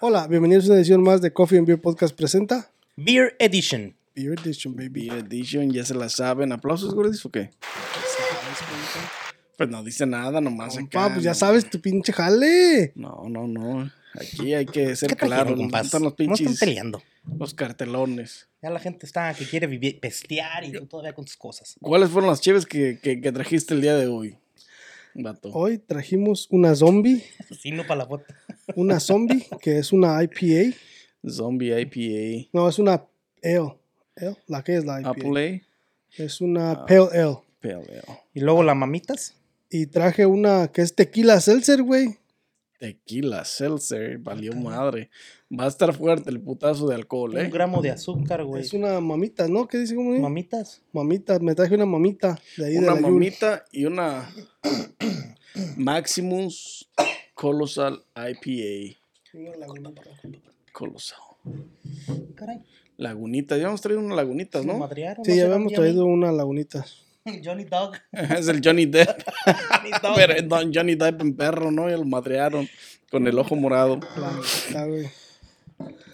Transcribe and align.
Hola, 0.00 0.26
bienvenidos 0.26 0.64
a 0.64 0.68
una 0.68 0.76
edición 0.76 1.02
más 1.02 1.20
de 1.22 1.32
Coffee 1.32 1.58
and 1.58 1.66
Beer 1.66 1.80
Podcast 1.80 2.14
presenta 2.16 2.70
Beer 2.96 3.34
Edition. 3.38 3.96
Beer 4.14 4.38
Edition, 4.38 4.74
baby. 4.76 5.08
Beer 5.08 5.24
Edition, 5.24 5.70
ya 5.72 5.84
se 5.84 5.94
la 5.94 6.08
saben. 6.08 6.52
¿Aplausos, 6.52 6.94
gordis, 6.94 7.24
o 7.24 7.30
qué? 7.30 7.50
Pues 9.56 9.70
no 9.70 9.82
dice 9.82 10.04
nada, 10.06 10.40
nomás 10.40 10.74
Compa, 10.74 11.04
acá. 11.06 11.14
pues 11.14 11.24
ya 11.24 11.30
no. 11.30 11.34
sabes 11.34 11.68
tu 11.70 11.80
pinche 11.80 12.12
jale. 12.12 12.92
No, 12.94 13.24
no, 13.28 13.46
no. 13.46 13.90
Aquí 14.14 14.54
hay 14.54 14.66
que 14.66 14.94
ser 14.96 15.10
¿Qué 15.10 15.16
trajeron, 15.16 15.44
claro. 15.44 15.56
compas? 15.56 15.86
Están 15.86 16.02
los 16.02 16.14
No 16.18 16.24
están 16.24 16.36
pinches. 16.46 16.60
peleando. 16.60 17.02
Los 17.38 17.54
cartelones. 17.54 18.48
Ya 18.62 18.70
la 18.70 18.80
gente 18.80 19.04
está 19.06 19.32
que 19.34 19.44
quiere 19.46 19.66
vivir, 19.66 19.98
pestear 20.00 20.64
y 20.64 20.72
tú 20.72 20.86
todavía 20.86 21.14
con 21.14 21.24
tus 21.24 21.36
cosas. 21.36 21.76
¿Cuáles 21.80 22.10
fueron 22.10 22.30
las 22.30 22.40
cheves 22.40 22.66
que, 22.66 22.98
que, 23.02 23.20
que 23.20 23.32
trajiste 23.32 23.74
el 23.74 23.80
día 23.80 23.96
de 23.96 24.06
hoy? 24.06 24.38
Vato. 25.14 25.50
Hoy 25.52 25.78
trajimos 25.78 26.46
una 26.50 26.74
zombie, 26.74 27.24
Sí, 27.58 27.70
no 27.70 27.86
para 27.86 28.00
la 28.02 28.06
foto. 28.06 28.24
Una 28.74 29.00
zombie 29.00 29.46
que 29.60 29.78
es 29.78 29.92
una 29.92 30.22
IPA. 30.22 30.76
Zombie 31.28 31.80
IPA. 31.80 32.48
No, 32.52 32.68
es 32.68 32.78
una 32.78 33.04
ale. 33.42 33.74
Ale, 34.16 34.36
¿La 34.46 34.62
que 34.64 34.76
es 34.76 34.84
la 34.84 35.00
IPA? 35.00 35.10
Apple 35.10 35.62
Es 36.16 36.40
una 36.40 36.84
Pale 36.86 37.08
Ale. 37.12 37.38
Pale 37.60 37.74
Ale. 37.74 38.02
Y 38.34 38.40
luego 38.40 38.62
las 38.62 38.76
mamitas. 38.76 39.34
Y 39.70 39.86
traje 39.86 40.26
una 40.26 40.68
que 40.68 40.82
es 40.82 40.94
tequila 40.94 41.40
seltzer, 41.40 41.82
güey. 41.82 42.16
Tequila, 42.78 43.44
seltzer, 43.44 44.18
valió 44.18 44.52
madre. 44.52 45.08
Va 45.50 45.64
a 45.64 45.68
estar 45.68 45.94
fuerte 45.94 46.28
el 46.28 46.40
putazo 46.40 46.86
de 46.88 46.94
alcohol, 46.94 47.30
Un 47.32 47.38
¿eh? 47.38 47.50
gramo 47.50 47.80
de 47.80 47.90
azúcar, 47.90 48.44
güey. 48.44 48.62
Es 48.62 48.74
una 48.74 49.00
mamita, 49.00 49.48
¿no? 49.48 49.66
¿Qué 49.66 49.78
dice? 49.78 49.94
¿Cómo 49.94 50.10
dice? 50.10 50.22
Mamitas. 50.22 50.82
mamita, 50.92 51.38
me 51.38 51.54
traje 51.54 51.74
una 51.74 51.86
mamita 51.86 52.38
de 52.58 52.66
ahí 52.66 52.72
de 52.74 52.78
Una 52.80 52.88
la 52.88 53.00
Yuri. 53.00 53.10
mamita 53.12 53.64
y 53.72 53.86
una 53.86 54.30
Maximus 55.76 56.88
Colossal 57.36 58.02
IPA. 58.16 58.96
Colosal. 60.72 61.18
Caray. 62.34 62.62
Lagunita, 62.96 63.58
ya 63.58 63.66
hemos 63.66 63.82
traído 63.82 64.00
una 64.00 64.16
lagunita, 64.16 64.58
Nos 64.58 64.66
¿no? 64.66 64.78
madrearon. 64.78 65.22
Sí, 65.22 65.32
¿no 65.32 65.36
ya 65.36 65.44
habíamos 65.44 65.74
traído 65.74 66.06
una 66.06 66.32
lagunita. 66.32 66.86
Johnny 67.44 67.64
Dog. 67.64 67.92
es 68.12 68.48
el 68.48 68.62
Johnny 68.64 68.86
Depp. 68.86 69.22
Johnny 69.70 69.90
Dog. 70.02 70.16
Pero 70.16 70.32
es 70.32 70.48
Don 70.48 70.72
Johnny 70.72 70.94
Depp 70.94 71.20
en 71.20 71.36
perro, 71.36 71.70
¿no? 71.70 71.90
Y 71.90 71.92
lo 71.92 72.06
madrearon 72.06 72.66
con 73.10 73.26
el 73.26 73.38
ojo 73.38 73.54
morado. 73.54 74.00
La 74.16 74.32
neta, 74.32 74.86
güey. 74.86 75.06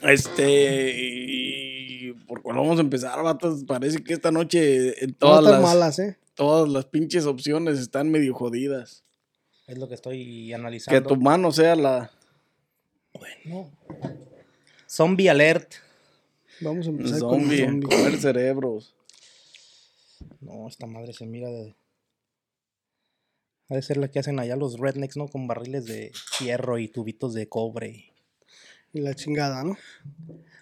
Este. 0.03 0.97
Y 0.99 2.13
por 2.27 2.43
cuál 2.43 2.57
vamos 2.57 2.79
a 2.79 2.83
empezar, 2.83 3.23
vatos. 3.23 3.63
Parece 3.63 4.03
que 4.03 4.13
esta 4.13 4.33
noche 4.33 5.05
en 5.05 5.11
No 5.11 5.17
todas 5.19 5.45
están 5.45 5.53
las, 5.53 5.63
malas, 5.63 5.99
¿eh? 6.01 6.19
todas 6.35 6.69
las 6.69 6.87
pinches 6.87 7.27
opciones 7.27 7.79
están 7.79 8.11
medio 8.11 8.35
jodidas. 8.35 9.05
Es 9.73 9.79
lo 9.79 9.89
que 9.89 9.95
estoy 9.95 10.49
Que 10.49 10.55
analizando. 10.55 11.09
tu 11.09 11.17
mano 11.17 11.51
sea 11.51 11.75
la. 11.75 12.11
Bueno. 13.15 13.71
Zombie 14.87 15.31
Alert. 15.31 15.73
Vamos 16.61 16.87
a 16.87 16.91
empezar 16.91 17.19
Zombie, 17.21 17.65
con 17.65 17.81
zombie. 17.81 17.89
comer 17.97 18.21
cerebros. 18.21 18.95
No, 20.41 20.69
esta 20.69 20.87
madre 20.87 21.15
se 21.15 21.25
mira 21.25 21.49
de. 21.49 21.75
Ha 23.71 23.75
de 23.77 23.81
ser 23.83 23.97
la 23.97 24.09
que 24.11 24.19
hacen 24.19 24.39
allá 24.39 24.57
los 24.57 24.79
rednecks, 24.79 25.17
¿no? 25.17 25.27
Con 25.29 25.47
barriles 25.47 25.87
de 25.87 26.13
hierro 26.41 26.77
y 26.79 26.89
tubitos 26.89 27.33
de 27.33 27.49
cobre. 27.49 28.13
Y 28.93 29.01
la 29.01 29.15
chingada, 29.15 29.65
¿no? 29.65 29.79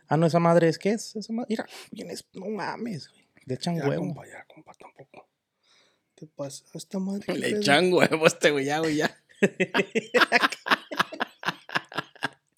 Ah, 0.07 0.17
no, 0.17 0.27
esa 0.27 0.39
madre 0.39 0.69
es 0.69 0.79
¿qué 0.79 0.91
es? 0.91 1.17
Esa 1.17 1.33
madre. 1.33 1.49
Mira, 1.51 1.67
vienes, 1.91 2.25
no 2.33 2.47
mames, 2.47 3.09
güey. 3.09 3.25
Le 3.47 3.55
echan 3.57 3.77
Ya, 3.77 3.89
huevo. 3.89 4.05
compa, 4.05 4.25
ya, 4.29 4.45
compa, 4.45 4.73
tampoco. 4.75 5.27
¿Qué 6.21 6.27
pasa? 6.27 6.63
Esta 6.75 6.99
madre. 6.99 7.35
Le 7.35 7.49
echan 7.49 7.91
huevo 7.91 8.25
a 8.25 8.29
este 8.29 8.51
güey, 8.51 8.67
ya, 8.67 8.81
güey, 8.81 8.97
ya. 8.97 9.17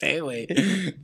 Eh, 0.00 0.20
güey. 0.20 0.48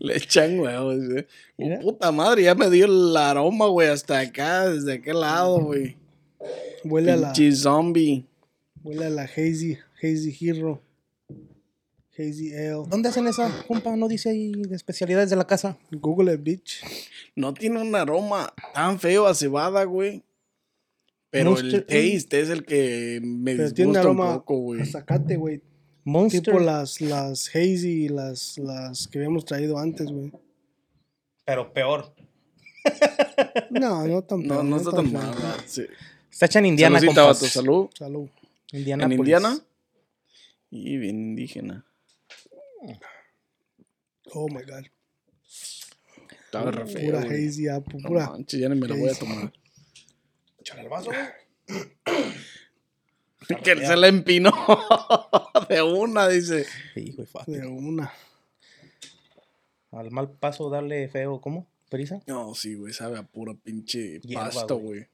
Le 0.01 0.17
echan 0.17 0.59
huevos, 0.59 0.99
güey. 1.09 1.25
Oh, 1.57 1.79
puta 1.79 2.11
madre, 2.11 2.43
ya 2.43 2.57
me 2.57 2.69
dio 2.69 2.87
el 2.87 3.17
aroma, 3.17 3.69
güey, 3.69 3.87
hasta 3.87 4.19
acá, 4.19 4.69
desde 4.69 4.95
aquel 4.95 5.21
lado, 5.21 5.61
güey. 5.61 5.97
Huele 6.83 7.13
a 7.13 7.17
la, 7.17 7.33
zombie. 7.55 8.27
huele 8.83 9.07
a 9.07 9.11
la 9.11 9.23
Hazy, 9.23 9.79
Hazy 10.03 10.37
Hero. 10.41 10.83
Hazy 12.19 12.53
Ale. 12.57 12.89
¿Dónde 12.89 13.11
hacen 13.11 13.29
esa, 13.29 13.49
compa? 13.69 13.95
¿No 13.95 14.09
dice 14.09 14.31
ahí 14.31 14.51
de 14.51 14.75
especialidades 14.75 15.31
de 15.31 15.37
la 15.37 15.47
casa? 15.47 15.79
Google 15.93 16.35
it, 16.35 16.43
bitch. 16.43 16.83
No 17.37 17.55
tiene 17.55 17.81
un 17.81 17.95
aroma 17.95 18.53
tan 18.75 18.99
feo 18.99 19.29
a 19.29 19.35
cebada, 19.37 19.85
güey. 19.85 20.25
Pero 21.31 21.57
el 21.57 21.63
Monster 21.63 21.83
taste 21.87 22.41
es 22.41 22.49
el 22.49 22.65
que 22.65 23.21
me 23.23 23.55
Pero 23.57 23.73
tiene 23.73 23.89
un 23.91 23.93
disgusta 23.95 24.11
un 24.11 24.21
aroma 24.21 24.35
poco, 24.39 24.57
güey. 24.59 24.87
zacate, 24.87 25.37
güey. 25.37 25.63
Monster. 26.05 26.43
Tipo 26.43 26.59
las, 26.59 27.01
las 27.03 27.49
Hazy 27.55 28.05
y 28.05 28.09
las, 28.09 28.57
las 28.59 29.07
que 29.09 29.19
habíamos 29.19 29.45
traído 29.45 29.79
antes, 29.79 30.07
güey. 30.11 30.33
Pero 31.45 31.73
peor. 31.73 32.15
No, 33.71 34.07
no 34.07 34.23
tan 34.23 34.43
No, 34.43 34.49
peor, 34.49 34.65
no 34.65 34.77
está 34.79 34.91
tan 34.93 35.13
mal. 35.13 35.35
Sí. 35.67 35.83
Está 36.31 36.47
hecha 36.47 36.59
en 36.61 36.67
Indiana, 36.67 36.99
Saludcita, 36.99 37.23
compas. 37.23 37.41
vato, 37.43 37.53
salud. 37.53 37.89
Salud. 37.97 38.29
Indiana. 38.73 39.05
¿En 39.05 39.13
Indiana? 39.13 39.59
Y 40.71 40.97
bien 40.97 41.17
indígena. 41.17 41.85
Oh 44.33 44.49
my 44.49 44.63
god. 44.63 44.85
Estaba 46.45 46.71
re 46.71 46.87
feo, 46.87 47.11
Pura 47.11 47.25
güey. 47.25 47.47
Hazy, 47.47 47.69
ah, 47.69 47.79
pu- 47.81 48.01
No 48.01 48.09
pura. 48.09 48.31
manches, 48.31 48.61
ya 48.61 48.69
ni 48.69 48.81
me 48.81 48.89
la 48.89 48.95
voy 48.97 49.09
a 49.11 49.15
tomar. 49.15 49.53
El 50.89 50.91
vaso, 50.91 51.11
güey. 51.11 51.89
que 53.63 53.77
se 53.77 53.97
la 53.97 54.09
empinó 54.09 54.51
de 55.69 55.83
una, 55.83 56.29
dice. 56.29 56.67
Sí, 56.95 57.15
güey. 57.15 57.29
De 57.61 57.67
una. 57.67 58.13
Al 59.91 60.11
mal 60.11 60.31
paso 60.31 60.71
darle 60.71 61.09
feo, 61.09 61.41
¿cómo? 61.41 61.67
¿Prisa? 61.91 62.21
No, 62.27 62.55
sí, 62.55 62.75
güey, 62.75 62.93
sabe 62.93 63.19
a 63.19 63.23
pura 63.23 63.55
pinche 63.55 64.21
Hierba, 64.21 64.47
pasto, 64.47 64.77
güey. 64.77 65.07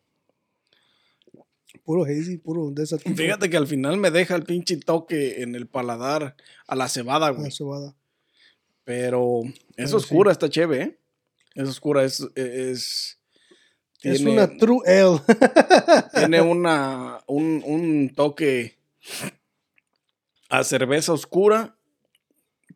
Puro 1.84 2.04
Hazy, 2.04 2.38
puro 2.38 2.70
de 2.70 2.84
esa 2.84 2.98
tipo. 2.98 3.16
Fíjate 3.16 3.50
que 3.50 3.56
al 3.56 3.66
final 3.66 3.98
me 3.98 4.10
deja 4.10 4.36
el 4.36 4.44
pinche 4.44 4.76
toque 4.76 5.42
en 5.42 5.54
el 5.54 5.66
paladar 5.66 6.36
a 6.66 6.76
la 6.76 6.88
cebada, 6.88 7.32
La 7.32 7.38
güey. 7.38 7.50
cebada. 7.50 7.94
Pero 8.84 9.42
es 9.76 9.76
Pero 9.76 9.96
oscura 9.96 10.32
esta 10.32 10.48
cheve, 10.48 10.82
¿eh? 10.82 10.98
Es 11.54 11.68
oscura, 11.68 12.04
es... 12.04 12.26
es 12.36 13.18
Es 14.04 14.20
una 14.20 14.48
True 14.56 14.80
Ale. 14.86 15.20
tiene 16.14 16.40
una, 16.40 17.20
un, 17.26 17.62
un 17.64 18.12
toque 18.14 18.76
a 20.48 20.62
cerveza 20.64 21.12
oscura 21.12 21.76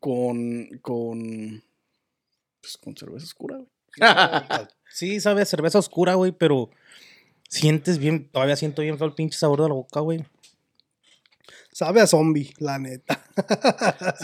con, 0.00 0.68
con, 0.82 1.62
pues 2.60 2.76
con 2.78 2.96
cerveza 2.96 3.24
oscura, 3.24 3.56
güey. 3.56 3.68
Sí, 4.90 5.20
sabe 5.20 5.42
a 5.42 5.44
cerveza 5.44 5.78
oscura, 5.78 6.14
güey, 6.14 6.32
pero 6.32 6.70
sientes 7.48 7.98
bien, 7.98 8.28
todavía 8.30 8.56
siento 8.56 8.82
bien 8.82 8.96
feo 8.98 9.06
el 9.06 9.14
pinche 9.14 9.38
sabor 9.38 9.62
de 9.62 9.68
la 9.68 9.74
boca, 9.74 10.00
güey. 10.00 10.24
Sabe 11.78 12.00
a 12.00 12.08
zombie, 12.08 12.52
la 12.58 12.76
neta. 12.76 13.24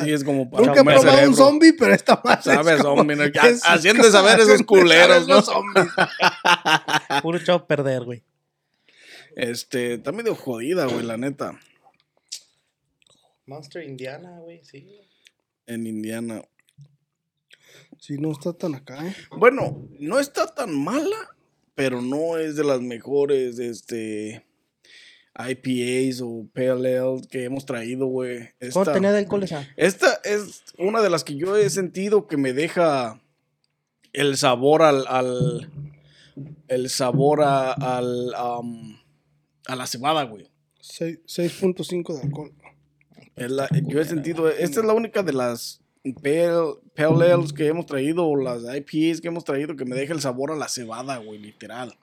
Sí, 0.03 0.11
es 0.11 0.25
como 0.25 0.51
para 0.51 0.67
Nunca 0.67 0.81
he 0.81 0.85
probado 0.85 1.29
un 1.29 1.37
zombie, 1.37 1.73
pero 1.73 1.95
esta 1.95 2.21
madre. 2.25 2.43
Sabe 2.43 2.73
a 2.73 2.75
es 2.75 2.83
como- 2.83 2.97
zombie, 2.97 3.15
¿no? 3.15 3.23
Es 3.23 3.63
de 3.85 4.11
saber 4.11 4.41
esos 4.41 4.65
culeros, 4.65 5.29
¿no? 5.29 5.37
los 5.37 5.45
zombies. 5.45 5.87
Puro 7.23 7.39
echado 7.39 7.59
a 7.59 7.67
perder, 7.69 8.03
güey. 8.03 8.25
Este, 9.37 9.95
está 9.95 10.11
medio 10.11 10.35
jodida, 10.35 10.87
güey, 10.87 11.05
la 11.05 11.17
neta, 11.17 11.57
Monster 13.47 13.85
Indiana, 13.85 14.41
güey, 14.41 14.65
sí. 14.65 14.89
en 15.69 15.87
Indiana. 15.87 16.43
Sí, 18.01 18.19
no 18.19 18.33
está 18.33 18.53
tan 18.53 18.75
acá, 18.75 19.07
¿eh? 19.07 19.15
Bueno, 19.31 19.87
no 20.01 20.19
está 20.19 20.53
tan 20.53 20.75
mala, 20.75 21.37
pero 21.77 22.03
no 22.03 22.37
es 22.37 22.57
de 22.57 22.65
las 22.65 22.81
mejores, 22.81 23.61
este, 23.61 24.45
IPAs 25.37 26.21
o 26.23 26.47
Pale 26.55 26.99
Ale 26.99 27.21
que 27.31 27.45
hemos 27.45 27.67
traído, 27.67 28.07
güey. 28.07 28.51
¿Cómo 28.73 28.83
Esta- 28.83 28.93
tenía 28.93 29.13
de 29.13 29.19
alcohol 29.19 29.43
esa? 29.43 29.69
Esta 29.77 30.21
es 30.25 30.63
una 30.79 31.03
de 31.03 31.11
las 31.11 31.25
que 31.25 31.35
yo 31.37 31.57
he 31.57 31.69
sentido 31.71 32.27
que 32.27 32.37
me 32.37 32.53
deja 32.53 33.21
el 34.13 34.37
sabor 34.37 34.83
al. 34.83 35.07
al- 35.09 35.71
el 36.69 36.91
sabor 36.91 37.43
a, 37.43 37.73
al, 37.73 38.35
a 38.35 39.77
la 39.77 39.87
cebada, 39.87 40.25
güey. 40.25 40.49
Seis- 40.81 41.21
6.5 41.27 42.15
de 42.15 42.21
alcohol. 42.23 42.53
Es 43.37 43.51
la- 43.51 43.69
yo 43.87 44.01
he 44.01 44.05
sentido. 44.05 44.49
Esta 44.49 44.81
es 44.81 44.87
la 44.87 44.93
única 44.95 45.23
de 45.23 45.33
las 45.33 45.81
pale, 46.23 46.51
pale 46.97 47.33
ales 47.33 47.53
que 47.53 47.67
hemos 47.69 47.87
traído, 47.87 48.27
o 48.27 48.37
las 48.37 48.63
IPAs 48.63 49.21
que 49.21 49.29
hemos 49.29 49.45
traído, 49.45 49.75
que 49.77 49.85
me 49.85 49.97
deja 49.97 50.13
el 50.13 50.21
sabor 50.21 50.51
a 50.53 50.57
la 50.57 50.69
cebada, 50.69 51.17
güey, 51.19 51.39
literal. 51.39 51.97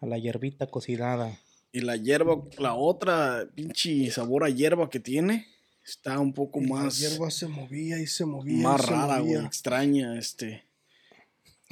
A 0.00 0.06
la 0.06 0.18
hierbita 0.18 0.66
cocinada. 0.66 1.38
Y 1.72 1.80
la 1.80 1.96
hierba, 1.96 2.42
la 2.58 2.74
otra 2.74 3.48
pinche 3.54 4.10
sabor 4.10 4.44
a 4.44 4.48
hierba 4.48 4.88
que 4.88 5.00
tiene, 5.00 5.46
está 5.84 6.18
un 6.18 6.32
poco 6.32 6.60
más. 6.60 7.00
La 7.00 7.08
hierba 7.08 7.30
se 7.30 7.46
movía 7.46 8.00
y 8.00 8.06
se 8.06 8.24
movía. 8.24 8.54
y 8.54 8.60
más 8.62 8.80
se 8.80 8.90
rara, 8.90 9.18
güey, 9.20 9.44
extraña, 9.44 10.18
este. 10.18 10.64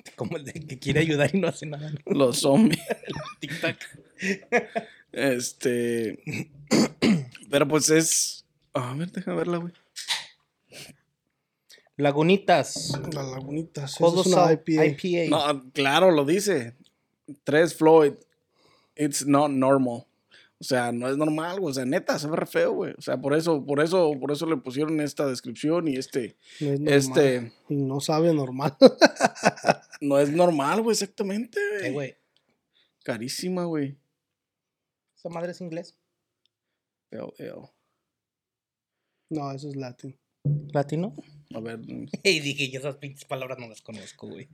Como 0.16 0.36
el 0.36 0.44
de 0.44 0.52
que 0.52 0.78
quiere 0.78 1.00
ayudar 1.00 1.34
y 1.34 1.38
no 1.38 1.48
hace 1.48 1.66
nada. 1.66 1.90
¿no? 1.90 1.98
Los 2.06 2.40
zombies. 2.40 2.80
Tic-tac. 3.40 3.78
Este. 5.12 6.18
Pero 7.50 7.68
pues 7.68 7.90
es. 7.90 8.44
A 8.74 8.94
ver, 8.94 9.10
deja 9.10 9.34
verla, 9.34 9.58
güey. 9.58 9.72
Lagunitas. 11.96 12.92
Las 13.12 13.26
lagunitas. 13.26 13.94
Es 13.94 14.00
una 14.00 14.52
IPA. 14.52 14.86
IPA. 14.86 15.30
No, 15.30 15.70
claro, 15.72 16.10
lo 16.10 16.26
dice. 16.26 16.74
Tres 17.44 17.74
Floyd. 17.74 18.14
It's 18.96 19.26
not 19.26 19.50
normal. 19.50 20.06
O 20.58 20.64
sea, 20.64 20.90
no 20.90 21.08
es 21.08 21.18
normal, 21.18 21.60
güey. 21.60 21.70
O 21.70 21.74
sea, 21.74 21.84
neta, 21.84 22.18
se 22.18 22.28
ve 22.28 22.36
re 22.36 22.46
feo, 22.46 22.72
güey. 22.72 22.94
O 22.96 23.02
sea, 23.02 23.18
por 23.18 23.34
eso, 23.34 23.64
por 23.66 23.80
eso, 23.80 24.18
por 24.18 24.32
eso 24.32 24.46
le 24.46 24.56
pusieron 24.56 25.00
esta 25.00 25.26
descripción 25.26 25.86
y 25.86 25.96
este, 25.96 26.36
No 26.60 26.70
es 26.90 27.08
normal. 27.08 27.24
este, 27.26 27.52
Y 27.68 27.74
no 27.76 28.00
sabe 28.00 28.32
normal. 28.32 28.74
no 30.00 30.18
es 30.18 30.30
normal, 30.30 30.80
güey, 30.82 30.94
exactamente, 30.94 31.60
güey. 31.80 31.92
güey. 31.92 32.14
Carísima, 33.04 33.64
güey. 33.64 33.96
¿Esa 35.16 35.28
madre 35.28 35.52
es 35.52 35.60
inglés? 35.60 35.96
Ew, 37.10 37.32
ew. 37.38 37.68
no, 39.30 39.52
eso 39.52 39.68
es 39.68 39.76
latín. 39.76 40.16
¿Latino? 40.72 41.12
A 41.54 41.60
ver, 41.60 41.80
Y 42.22 42.40
dije, 42.40 42.70
yo 42.70 42.78
esas 42.80 42.96
pinches 42.96 43.24
palabras 43.26 43.58
no 43.58 43.68
las 43.68 43.82
conozco, 43.82 44.28
güey. 44.28 44.48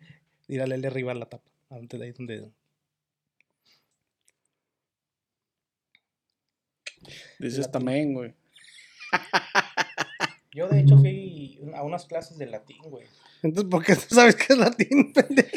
Tírale 0.47 0.77
de 0.79 0.87
arriba 0.89 1.13
a 1.13 1.15
la 1.15 1.27
tapa. 1.27 1.49
Antes 1.71 1.99
de 2.01 2.07
ahí 2.07 2.13
donde. 2.13 2.51
Dices 7.39 7.71
también, 7.71 8.15
güey. 8.15 8.35
Yo, 10.55 10.69
de 10.69 10.81
hecho, 10.81 10.99
fui 10.99 11.59
a 11.75 11.83
unas 11.83 12.05
clases 12.05 12.37
de 12.39 12.47
latín, 12.47 12.77
güey. 12.85 13.07
Entonces, 13.43 13.71
¿por 13.71 13.83
qué 13.85 13.97
tú 13.97 14.15
sabes 14.15 14.37
que 14.37 14.53
es 14.53 14.59
latín, 14.59 15.13
pendejo? 15.15 15.49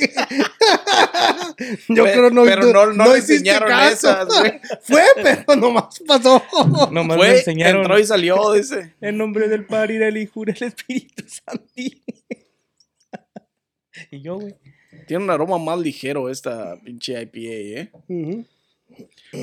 Yo 1.90 2.04
Pe- 2.06 2.12
creo 2.14 2.30
no, 2.32 2.44
pero 2.46 2.62
tú- 2.62 2.74
no- 2.74 2.94
no 2.94 3.12
le 3.12 3.20
enseñaron 3.20 3.70
caso. 3.70 4.10
esas, 4.10 4.26
güey. 4.28 4.60
Fue, 4.82 5.04
pero 5.22 5.56
nomás 5.58 6.00
pasó. 6.08 6.42
Nomás 6.92 7.18
me 7.18 7.24
Fue, 7.26 7.38
enseñaron 7.40 7.82
entró 7.82 8.00
y 8.00 8.06
salió, 8.06 8.54
dice. 8.54 8.96
en 9.02 9.18
nombre 9.18 9.48
del 9.50 9.66
Padre 9.66 9.96
y 9.96 9.98
del 9.98 10.18
Hijo 10.18 10.44
y 10.44 10.46
del 10.54 10.64
Espíritu 10.64 11.24
Santo. 11.28 11.64
y 14.12 14.22
yo, 14.22 14.40
güey. 14.40 14.56
Tiene 15.08 15.24
un 15.26 15.30
aroma 15.30 15.58
más 15.60 15.78
ligero 15.78 16.30
esta 16.30 16.78
pinche 16.82 17.22
IPA, 17.22 17.38
¿eh? 17.38 17.92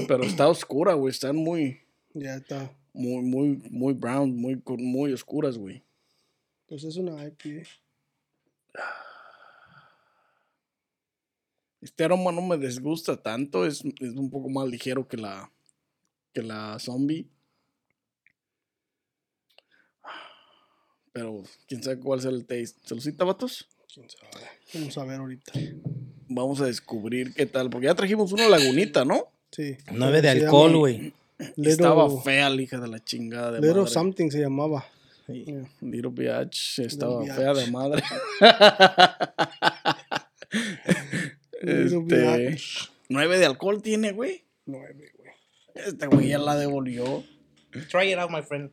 Pero 0.08 0.24
está 0.24 0.48
oscura, 0.48 0.94
güey. 0.94 1.12
Están 1.12 1.36
muy, 1.36 1.78
Ya 2.14 2.36
está. 2.36 2.70
muy, 2.92 3.22
muy, 3.22 3.62
muy 3.70 3.94
brown, 3.94 4.36
muy, 4.36 4.62
muy 4.78 5.12
oscuras, 5.12 5.56
güey. 5.56 5.82
Pues 6.66 6.84
es 6.84 6.96
una 6.96 7.24
IPA. 7.24 7.68
Este 11.80 12.04
aroma 12.04 12.30
no 12.32 12.42
me 12.42 12.56
disgusta 12.56 13.20
tanto. 13.20 13.66
Es, 13.66 13.82
es 14.00 14.14
un 14.14 14.30
poco 14.30 14.48
más 14.48 14.68
ligero 14.68 15.08
que 15.08 15.16
la, 15.16 15.50
que 16.32 16.42
la 16.42 16.78
zombie. 16.78 17.28
Pero 21.12 21.42
quién 21.66 21.82
sabe 21.82 21.98
cuál 21.98 22.20
será 22.20 22.34
el 22.34 22.46
taste. 22.46 22.80
¿Se 22.84 22.94
lo 22.94 23.00
cita, 23.00 23.24
vatos? 23.24 23.68
¿Quién 23.92 24.08
sabe? 24.08 24.46
Vamos 24.72 24.96
a 24.96 25.04
ver 25.04 25.20
ahorita. 25.20 25.52
Vamos 26.28 26.60
a 26.60 26.66
descubrir 26.66 27.34
qué 27.34 27.44
tal. 27.46 27.68
Porque 27.68 27.86
ya 27.86 27.94
trajimos 27.94 28.32
una 28.32 28.48
lagunita, 28.48 29.04
¿no? 29.04 29.28
Sí. 29.50 29.76
9 29.90 30.22
de 30.22 30.30
alcohol, 30.30 30.76
güey. 30.76 31.12
Estaba 31.56 32.22
fea 32.22 32.50
la 32.50 32.62
hija 32.62 32.78
de 32.78 32.88
la 32.88 33.02
chingada 33.02 33.52
de 33.52 33.60
Little 33.60 33.82
madre. 33.82 33.90
Something 33.92 34.30
se 34.30 34.40
llamaba. 34.40 34.84
Sí. 35.26 35.44
Yeah. 35.44 35.70
Little 35.80 36.10
Biatch 36.10 36.78
estaba 36.80 37.24
fea 37.24 37.54
de 37.54 37.70
madre. 37.70 38.02
Este, 41.62 42.56
nueve 43.08 43.38
de 43.38 43.46
alcohol 43.46 43.82
tiene, 43.82 44.10
güey. 44.10 44.44
Nueve, 44.66 45.12
güey. 45.16 45.32
Este 45.74 46.06
güey 46.08 46.28
ya 46.28 46.38
la 46.38 46.56
devolvió. 46.56 47.24
Try 47.88 48.12
it 48.12 48.18
out, 48.18 48.30
my 48.30 48.42
friend. 48.42 48.70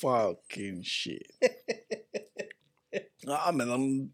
Fucking 0.00 0.82
shit. 0.82 1.26
Ah, 3.26 3.52
me 3.52 3.64
dan. 3.64 4.12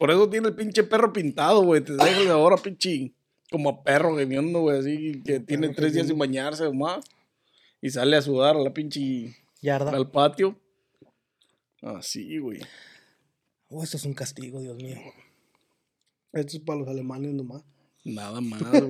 Por 0.00 0.10
eso 0.10 0.30
tiene 0.30 0.48
el 0.48 0.54
pinche 0.54 0.82
perro 0.82 1.12
pintado, 1.12 1.62
güey. 1.62 1.82
Te 1.82 1.92
dejas 1.92 2.24
de 2.24 2.30
ahora, 2.30 2.56
pinche. 2.56 3.12
Como 3.50 3.84
perro 3.84 4.16
gemiendo, 4.16 4.60
güey. 4.60 4.78
Así 4.78 5.22
que 5.22 5.40
tiene 5.40 5.66
perro 5.66 5.76
tres 5.76 5.92
días 5.92 6.06
sin 6.06 6.16
bañarse 6.16 6.64
o 6.64 6.72
más. 6.72 7.04
Y 7.82 7.90
sale 7.90 8.16
a 8.16 8.22
sudar 8.22 8.56
a 8.56 8.60
la 8.60 8.72
pinche. 8.72 9.36
Yarda. 9.60 9.90
al 9.90 10.10
patio. 10.10 10.58
Así, 11.82 12.38
güey. 12.38 12.60
Oh, 13.68 13.84
esto 13.84 13.98
es 13.98 14.06
un 14.06 14.14
castigo, 14.14 14.58
Dios 14.60 14.74
mío. 14.76 14.96
Esto 16.32 16.56
es 16.56 16.62
para 16.62 16.78
los 16.78 16.88
alemanes 16.88 17.34
nomás. 17.34 17.62
Nada 18.02 18.40
más, 18.40 18.58
güey. 18.62 18.88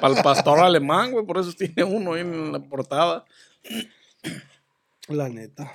Para 0.00 0.16
el 0.16 0.22
pastor 0.22 0.60
alemán, 0.60 1.12
güey. 1.12 1.26
Por 1.26 1.36
eso 1.36 1.52
tiene 1.52 1.84
uno 1.84 2.14
ahí 2.14 2.22
en 2.22 2.50
la 2.50 2.60
portada. 2.60 3.26
La 5.06 5.28
neta. 5.28 5.74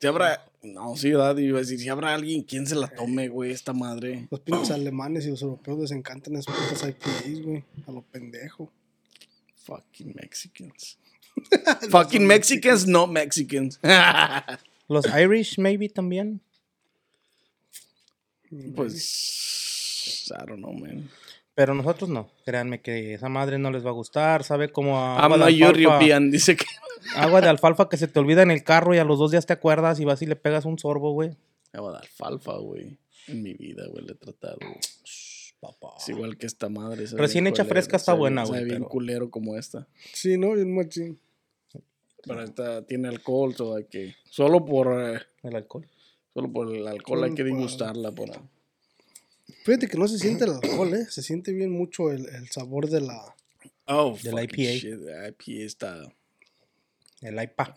Si 0.00 0.06
habrá. 0.06 0.46
No, 0.62 0.96
sí, 0.96 1.10
¿verdad? 1.10 1.36
Iba 1.36 1.58
a 1.58 1.60
decir, 1.60 1.78
si 1.78 1.88
habrá 1.88 2.14
alguien, 2.14 2.42
¿quién 2.42 2.66
se 2.66 2.74
la 2.74 2.88
tome, 2.88 3.28
güey? 3.28 3.52
Esta 3.52 3.72
madre. 3.72 4.26
Los 4.30 4.40
pinches 4.40 4.70
alemanes 4.70 5.26
y 5.26 5.30
los 5.30 5.42
europeos 5.42 5.78
les 5.78 5.90
encantan 5.90 6.36
esas 6.36 6.54
putas 6.54 6.88
IPAs, 6.88 7.42
güey. 7.42 7.64
A 7.86 7.92
lo 7.92 8.02
pendejo. 8.02 8.70
Fucking 9.64 10.14
Mexicans. 10.14 10.98
Fucking 11.90 12.26
Mexicans, 12.26 12.86
no 12.86 13.06
Mexicans. 13.06 13.78
Los 14.88 15.06
Irish, 15.06 15.58
maybe 15.58 15.88
también. 15.88 16.40
pues. 18.74 20.30
I 20.30 20.46
don't 20.46 20.60
know, 20.60 20.72
man. 20.72 21.08
Pero 21.60 21.74
nosotros 21.74 22.08
no. 22.08 22.30
Créanme 22.46 22.80
que 22.80 23.12
esa 23.12 23.28
madre 23.28 23.58
no 23.58 23.70
les 23.70 23.84
va 23.84 23.90
a 23.90 23.92
gustar. 23.92 24.44
Sabe 24.44 24.72
como 24.72 24.96
a 24.98 25.18
agua 25.22 25.36
de 25.36 25.44
alfalfa. 25.44 26.20
Dice 26.30 26.56
que. 26.56 26.64
Agua 27.16 27.42
de 27.42 27.50
alfalfa 27.50 27.86
que 27.90 27.98
se 27.98 28.08
te 28.08 28.18
olvida 28.18 28.40
en 28.42 28.50
el 28.50 28.64
carro 28.64 28.94
y 28.94 28.98
a 28.98 29.04
los 29.04 29.18
dos 29.18 29.30
días 29.30 29.44
te 29.44 29.52
acuerdas 29.52 30.00
y 30.00 30.06
vas 30.06 30.22
y 30.22 30.26
le 30.26 30.36
pegas 30.36 30.64
un 30.64 30.78
sorbo, 30.78 31.12
güey. 31.12 31.36
Agua 31.74 31.92
de 31.92 31.98
alfalfa, 31.98 32.54
güey. 32.56 32.96
En 33.28 33.42
mi 33.42 33.52
vida, 33.52 33.82
güey, 33.90 34.06
le 34.06 34.12
he 34.12 34.14
tratado. 34.14 34.56
Papá. 35.60 35.88
Es 35.98 36.08
igual 36.08 36.38
que 36.38 36.46
esta 36.46 36.70
madre. 36.70 37.04
Recién 37.12 37.46
hecha 37.46 37.64
culero, 37.64 37.74
fresca 37.74 37.96
está 37.98 38.12
sabe- 38.12 38.20
buena, 38.20 38.46
sabe 38.46 38.60
güey, 38.60 38.64
bien 38.70 38.78
pero- 38.78 38.88
culero 38.88 39.30
como 39.30 39.58
esta. 39.58 39.86
Sí, 40.14 40.38
¿no? 40.38 40.52
Bien 40.54 40.74
machín. 40.74 41.20
Pero 42.24 42.42
esta 42.42 42.86
tiene 42.86 43.08
alcohol, 43.08 43.54
todo 43.54 43.76
hay 43.76 43.84
que. 43.84 44.14
Solo 44.30 44.64
por. 44.64 44.98
eh, 44.98 45.20
El 45.42 45.56
alcohol. 45.56 45.86
solo 46.32 46.50
por 46.50 46.74
el 46.74 46.88
alcohol 46.88 47.24
hay 47.24 47.34
que 47.34 47.42
por- 47.44 47.52
degustarla. 47.52 48.12
Por... 48.12 48.30
Fíjate 49.64 49.88
que 49.88 49.98
no 49.98 50.08
se 50.08 50.18
siente 50.18 50.44
el 50.44 50.52
alcohol, 50.52 50.94
¿eh? 50.94 51.06
Se 51.10 51.22
siente 51.22 51.52
bien 51.52 51.70
mucho 51.70 52.10
el, 52.10 52.26
el 52.28 52.48
sabor 52.50 52.88
de 52.88 53.00
la... 53.02 53.34
Oh, 53.86 54.16
Del 54.22 54.32
fucking 54.38 54.60
IPA. 54.64 54.72
shit, 54.72 54.94
la 55.00 55.28
IPA 55.28 55.64
está. 55.64 56.14
El 57.20 57.42
IPA. 57.42 57.76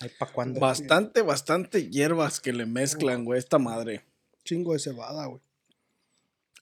¿IPA 0.00 0.26
cuándo? 0.32 0.60
Bastante, 0.60 1.22
bastante 1.22 1.88
hierbas 1.90 2.40
que 2.40 2.52
le 2.52 2.64
mezclan, 2.66 3.24
güey, 3.24 3.38
esta 3.38 3.58
madre. 3.58 4.04
Chingo 4.44 4.72
de 4.72 4.78
cebada, 4.78 5.26
güey. 5.26 5.40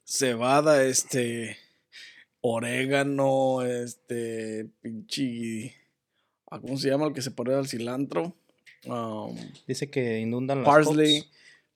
Cebada, 0.05 0.85
este. 0.85 1.57
Orégano, 2.41 3.63
este. 3.63 4.67
Pinche. 4.81 5.75
ah, 6.51 6.61
¿Cómo 6.61 6.77
se 6.77 6.89
llama 6.89 7.07
el 7.07 7.13
que 7.13 7.23
se 7.23 7.31
pone 7.31 7.55
al 7.55 7.69
cilantro? 7.69 8.35
Um, 8.87 9.37
Dice 9.67 9.89
que 9.91 10.19
inundan 10.21 10.59
las 10.59 10.67
parsley. 10.67 11.25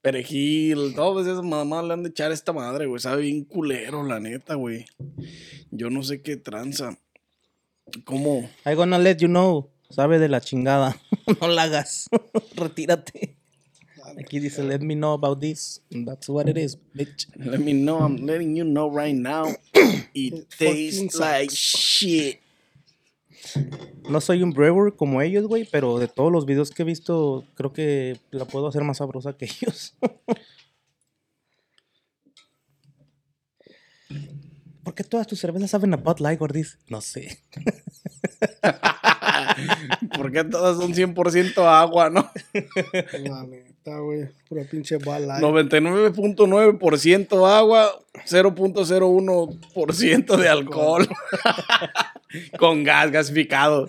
Perejil, 0.03 0.95
todas 0.95 1.27
esas 1.27 1.43
mamás 1.43 1.85
le 1.85 1.95
han 1.95 2.03
de 2.03 2.11
echar 2.11 2.31
a 2.31 2.35
esta 2.35 2.53
madre, 2.53 2.87
güey. 2.87 3.01
Sabe 3.01 3.23
bien 3.23 3.45
culero, 3.45 4.03
la 4.03 4.21
neta, 4.21 4.55
güey. 4.55 4.87
Yo 5.71 5.91
no 5.91 6.03
sé 6.03 6.23
qué 6.23 6.37
tranza. 6.37 6.99
¿Cómo? 8.05 8.49
I 8.67 8.75
gonna 8.75 8.99
let 8.99 9.17
you 9.17 9.29
know. 9.29 9.71
Sabe 9.91 10.19
de 10.19 10.29
la 10.29 10.41
chingada. 10.41 11.01
no 11.41 11.49
la 11.49 11.63
hagas. 11.65 12.09
Retírate. 12.57 13.37
Aquí 14.19 14.41
dice, 14.41 14.63
let 14.65 14.81
me 14.81 14.95
know 14.95 15.13
about 15.13 15.41
this. 15.41 15.81
And 15.93 16.07
that's 16.07 16.29
what 16.29 16.49
it 16.49 16.57
is, 16.57 16.77
bitch. 16.97 17.27
Let 17.37 17.61
me 17.61 17.73
know. 17.73 17.99
I'm 17.99 18.17
letting 18.27 18.57
you 18.57 18.65
know 18.65 18.91
right 18.91 19.15
now. 19.15 19.55
It 20.15 20.51
tastes 20.51 21.19
like 21.19 21.51
shit. 21.53 22.41
No 24.09 24.21
soy 24.21 24.43
un 24.43 24.53
brewer 24.53 24.95
como 24.95 25.21
ellos, 25.21 25.47
güey, 25.47 25.69
pero 25.71 25.99
de 25.99 26.09
todos 26.09 26.33
los 26.33 26.47
videos 26.47 26.71
que 26.71 26.83
he 26.83 26.87
visto, 26.87 27.45
creo 27.55 27.73
que 27.73 28.19
la 28.31 28.47
puedo 28.47 28.67
hacer 28.67 28.83
más 28.83 28.99
sabrosa 28.99 29.37
que 29.37 29.45
ellos. 29.47 29.95
¿Por 34.83 34.95
qué 34.95 35.05
todas 35.05 35.27
tus 35.27 35.39
cervezas 35.39 35.71
saben 35.71 35.93
a 35.93 35.99
Bud 35.99 36.21
Light, 36.21 36.41
Gordis? 36.41 36.79
No 36.89 37.03
sé. 37.03 37.45
Porque 40.17 40.45
todas 40.45 40.79
son 40.79 40.95
100% 40.95 41.59
agua, 41.67 42.09
¿no? 42.09 42.31
Neta, 43.89 44.01
güey. 44.01 44.29
Pura 44.49 44.65
pinche 44.65 44.99
bala. 44.99 45.39
99.9% 45.41 47.47
agua, 47.47 47.91
0.01% 48.27 50.37
de 50.37 50.49
alcohol. 50.49 51.09
Con 52.59 52.85
gas 52.85 53.11
gasificado. 53.11 53.89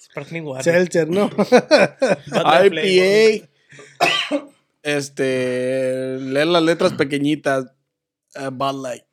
Sparkling 0.00 0.44
water. 0.44 0.64
Seltzer. 0.64 1.08
IPA. 2.28 3.48
Este. 4.82 6.18
Leer 6.20 6.46
las 6.46 6.62
letras 6.62 6.92
pequeñitas. 6.94 7.66
eh, 8.34 8.48
Bud 8.52 8.82
Light. 8.82 9.04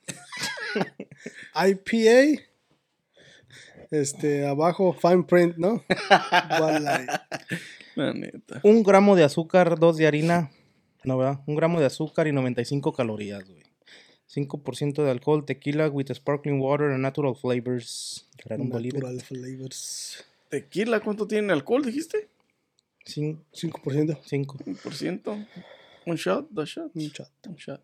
IPA. 1.55 2.41
Este, 3.91 4.47
abajo, 4.47 4.93
fine 4.93 5.23
print, 5.23 5.57
¿no? 5.57 5.83
Bud 6.59 6.79
Light. 6.81 7.09
La 7.95 8.13
neta. 8.13 8.59
Un 8.63 8.83
gramo 8.83 9.15
de 9.15 9.23
azúcar, 9.23 9.79
dos 9.79 9.97
de 9.97 10.07
harina. 10.07 10.51
No, 11.03 11.17
¿verdad? 11.17 11.41
Un 11.47 11.55
gramo 11.55 11.79
de 11.79 11.85
azúcar 11.85 12.27
y 12.27 12.31
95 12.31 12.93
calorías, 12.93 13.43
güey. 13.47 13.63
5% 14.27 15.03
de 15.03 15.11
alcohol, 15.11 15.45
tequila 15.45 15.87
with 15.87 16.11
sparkling 16.13 16.59
water 16.59 16.87
and 16.91 17.01
natural 17.01 17.35
flavors. 17.35 18.27
Natural 18.49 19.21
flavors. 19.21 20.25
¿Tequila 20.49 20.99
cuánto 20.99 21.27
tiene 21.27 21.53
alcohol, 21.53 21.83
dijiste? 21.85 22.27
Cin- 23.05 23.43
5%. 23.53 24.19
cinco. 24.25 24.57
Un 24.65 24.75
por 24.75 24.93
ciento. 24.95 25.37
Un 26.07 26.15
shot, 26.15 26.47
dos 26.49 26.69
shots. 26.69 26.95
Un 26.95 27.01
shot. 27.09 27.29
Un 27.47 27.55
shot. 27.55 27.81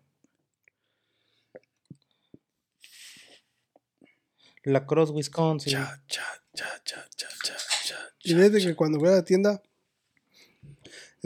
La 4.64 4.86
Cross, 4.86 5.10
Wisconsin. 5.10 5.72
Cha, 5.72 6.02
cha, 6.06 6.22
cha, 6.54 6.66
cha, 6.84 7.08
cha, 7.16 7.28
cha, 7.42 7.54
cha, 7.84 7.96
Y 8.22 8.30
cha. 8.30 8.36
fíjate 8.36 8.58
que 8.64 8.74
cuando 8.76 8.98
fui 9.00 9.08
a 9.08 9.12
la 9.12 9.24
tienda, 9.24 9.62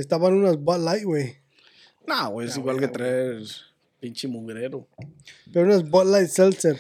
estaban 0.03 0.35
unas 0.35 0.59
Bud 0.59 0.79
Light, 0.79 1.05
güey. 1.05 1.37
No, 2.07 2.31
güey, 2.31 2.49
es 2.49 2.57
igual 2.57 2.79
que 2.79 2.89
traer 2.89 3.43
pinche 4.01 4.29
mugrero. 4.29 4.87
Pero 5.53 5.67
unas 5.67 5.89
Bud 5.89 6.07
Light 6.07 6.29
Seltzer. 6.29 6.79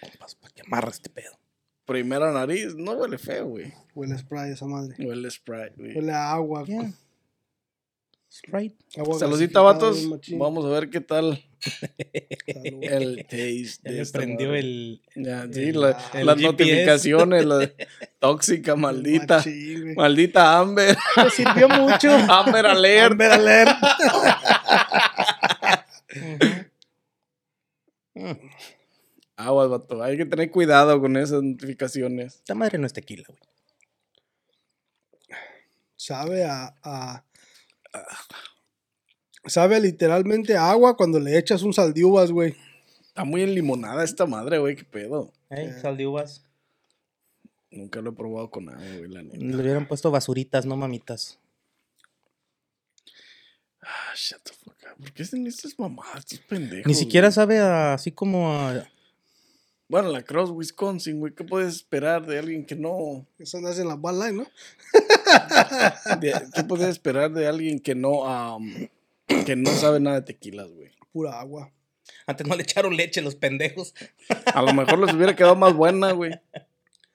Compas, 0.00 0.34
para 0.34 0.54
que 0.54 0.62
amarre 0.66 0.90
este 0.90 1.10
pedo. 1.10 1.38
Primera 1.84 2.32
nariz, 2.32 2.74
no 2.74 2.92
huele 2.92 3.18
feo, 3.18 3.46
güey. 3.46 3.72
Huele 3.94 4.14
a 4.14 4.18
spray 4.18 4.52
esa 4.52 4.66
madre. 4.66 4.94
Huele 4.98 5.30
Sprite, 5.30 5.74
güey. 5.76 5.94
Huele 5.96 6.12
a 6.12 6.32
agua. 6.32 6.64
Yeah. 6.64 6.92
Sprite. 8.34 8.76
agua 8.96 9.18
Saludita, 9.18 9.60
vatos. 9.60 10.08
Vamos 10.38 10.64
a 10.64 10.68
ver 10.70 10.88
qué 10.88 11.02
tal 11.02 11.44
el 12.46 13.26
taste 13.28 13.78
Ya 13.84 13.90
le 13.90 14.06
prendió 14.06 14.54
el. 14.54 15.02
Ya, 15.14 15.46
sí, 15.52 15.68
el- 15.68 15.80
la- 15.80 15.90
el 16.14 16.26
las 16.26 16.36
GPS. 16.36 16.42
notificaciones, 16.52 17.44
la 17.44 17.70
tóxica, 18.20 18.74
maldita. 18.74 19.36
Machín. 19.36 19.94
Maldita 19.94 20.58
Amber. 20.58 20.96
Me 21.22 21.30
sirvió 21.30 21.68
mucho. 21.68 22.10
Amber 22.10 22.64
Alert. 22.66 23.12
Amber 23.12 23.32
Alert. 23.32 23.76
Aguas, 29.36 29.68
vato. 29.68 30.02
Hay 30.02 30.16
que 30.16 30.26
tener 30.26 30.50
cuidado 30.50 31.00
con 31.00 31.16
esas 31.16 31.42
notificaciones. 31.42 32.36
Esta 32.36 32.54
madre 32.54 32.78
no 32.78 32.86
es 32.86 32.92
tequila, 32.92 33.24
güey. 33.28 33.40
Sabe 35.96 36.44
a, 36.44 36.74
a- 36.82 37.24
Sabe 39.46 39.80
literalmente 39.80 40.56
a 40.56 40.70
agua 40.70 40.96
cuando 40.96 41.18
le 41.18 41.36
echas 41.36 41.62
un 41.62 41.72
sal 41.72 41.92
de 41.92 42.04
uvas, 42.04 42.30
güey. 42.30 42.54
Está 43.00 43.24
muy 43.24 43.42
enlimonada 43.42 44.04
esta 44.04 44.24
madre, 44.26 44.58
güey. 44.58 44.76
¿Qué 44.76 44.84
pedo? 44.84 45.32
Ey, 45.50 45.70
Sal 45.80 45.96
de 45.96 46.06
uvas. 46.06 46.44
Nunca 47.70 48.00
lo 48.00 48.10
he 48.10 48.12
probado 48.14 48.50
con 48.50 48.66
nada, 48.66 48.78
güey, 48.96 49.08
la 49.10 49.22
neta. 49.22 49.36
Le 49.38 49.56
hubieran 49.56 49.88
puesto 49.88 50.10
basuritas, 50.10 50.64
no 50.66 50.76
mamitas. 50.76 51.38
Ah, 53.82 54.12
shut 54.14 54.40
the 54.44 54.52
fuck 54.52 54.76
up. 54.90 54.96
¿Por 55.02 55.12
qué 55.12 55.22
hacen 55.24 55.46
estas 55.46 55.76
mamadas, 55.78 56.18
estos 56.18 56.38
pendejos? 56.40 56.86
Ni 56.86 56.94
siquiera 56.94 57.28
güey? 57.28 57.34
sabe 57.34 57.58
a- 57.58 57.94
así 57.94 58.12
como 58.12 58.52
a. 58.52 58.86
Bueno, 59.92 60.08
la 60.08 60.22
Cross 60.22 60.48
Wisconsin, 60.52 61.18
güey. 61.20 61.34
¿Qué 61.34 61.44
puedes 61.44 61.74
esperar 61.74 62.24
de 62.24 62.38
alguien 62.38 62.64
que 62.64 62.74
no. 62.74 63.26
Eso 63.38 63.60
no 63.60 63.68
hacen 63.68 63.86
las 63.88 63.98
Bud 63.98 64.18
Light, 64.18 64.34
¿no? 64.34 64.46
de- 66.18 66.32
¿Qué 66.54 66.64
puedes 66.64 66.88
esperar 66.88 67.30
de 67.30 67.46
alguien 67.46 67.78
que 67.78 67.94
no. 67.94 68.26
am, 68.26 68.88
que 69.44 69.54
no 69.54 69.68
sabe 69.72 70.00
nada 70.00 70.20
de 70.20 70.22
tequilas, 70.22 70.72
güey? 70.72 70.90
Pura 71.12 71.38
agua. 71.38 71.70
Antes 72.26 72.46
no 72.46 72.56
le 72.56 72.62
echaron 72.62 72.96
leche 72.96 73.20
los 73.20 73.34
pendejos. 73.34 73.94
A 74.54 74.62
lo 74.62 74.72
mejor 74.72 74.98
les 74.98 75.14
hubiera 75.14 75.36
quedado 75.36 75.56
más 75.56 75.74
buena, 75.74 76.12
güey. 76.12 76.40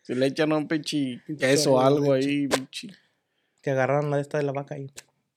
Si 0.04 0.14
le 0.14 0.28
echan 0.28 0.52
un 0.52 0.68
pinche 0.68 1.20
queso 1.40 1.74
o 1.74 1.80
algo 1.80 2.14
ahí, 2.14 2.48
pinche 2.48 2.90
Que 3.64 3.72
agarraron 3.72 4.12
la 4.12 4.18
de 4.18 4.22
esta 4.22 4.38
de 4.38 4.44
la 4.44 4.52
vaca 4.52 4.78
y. 4.78 4.92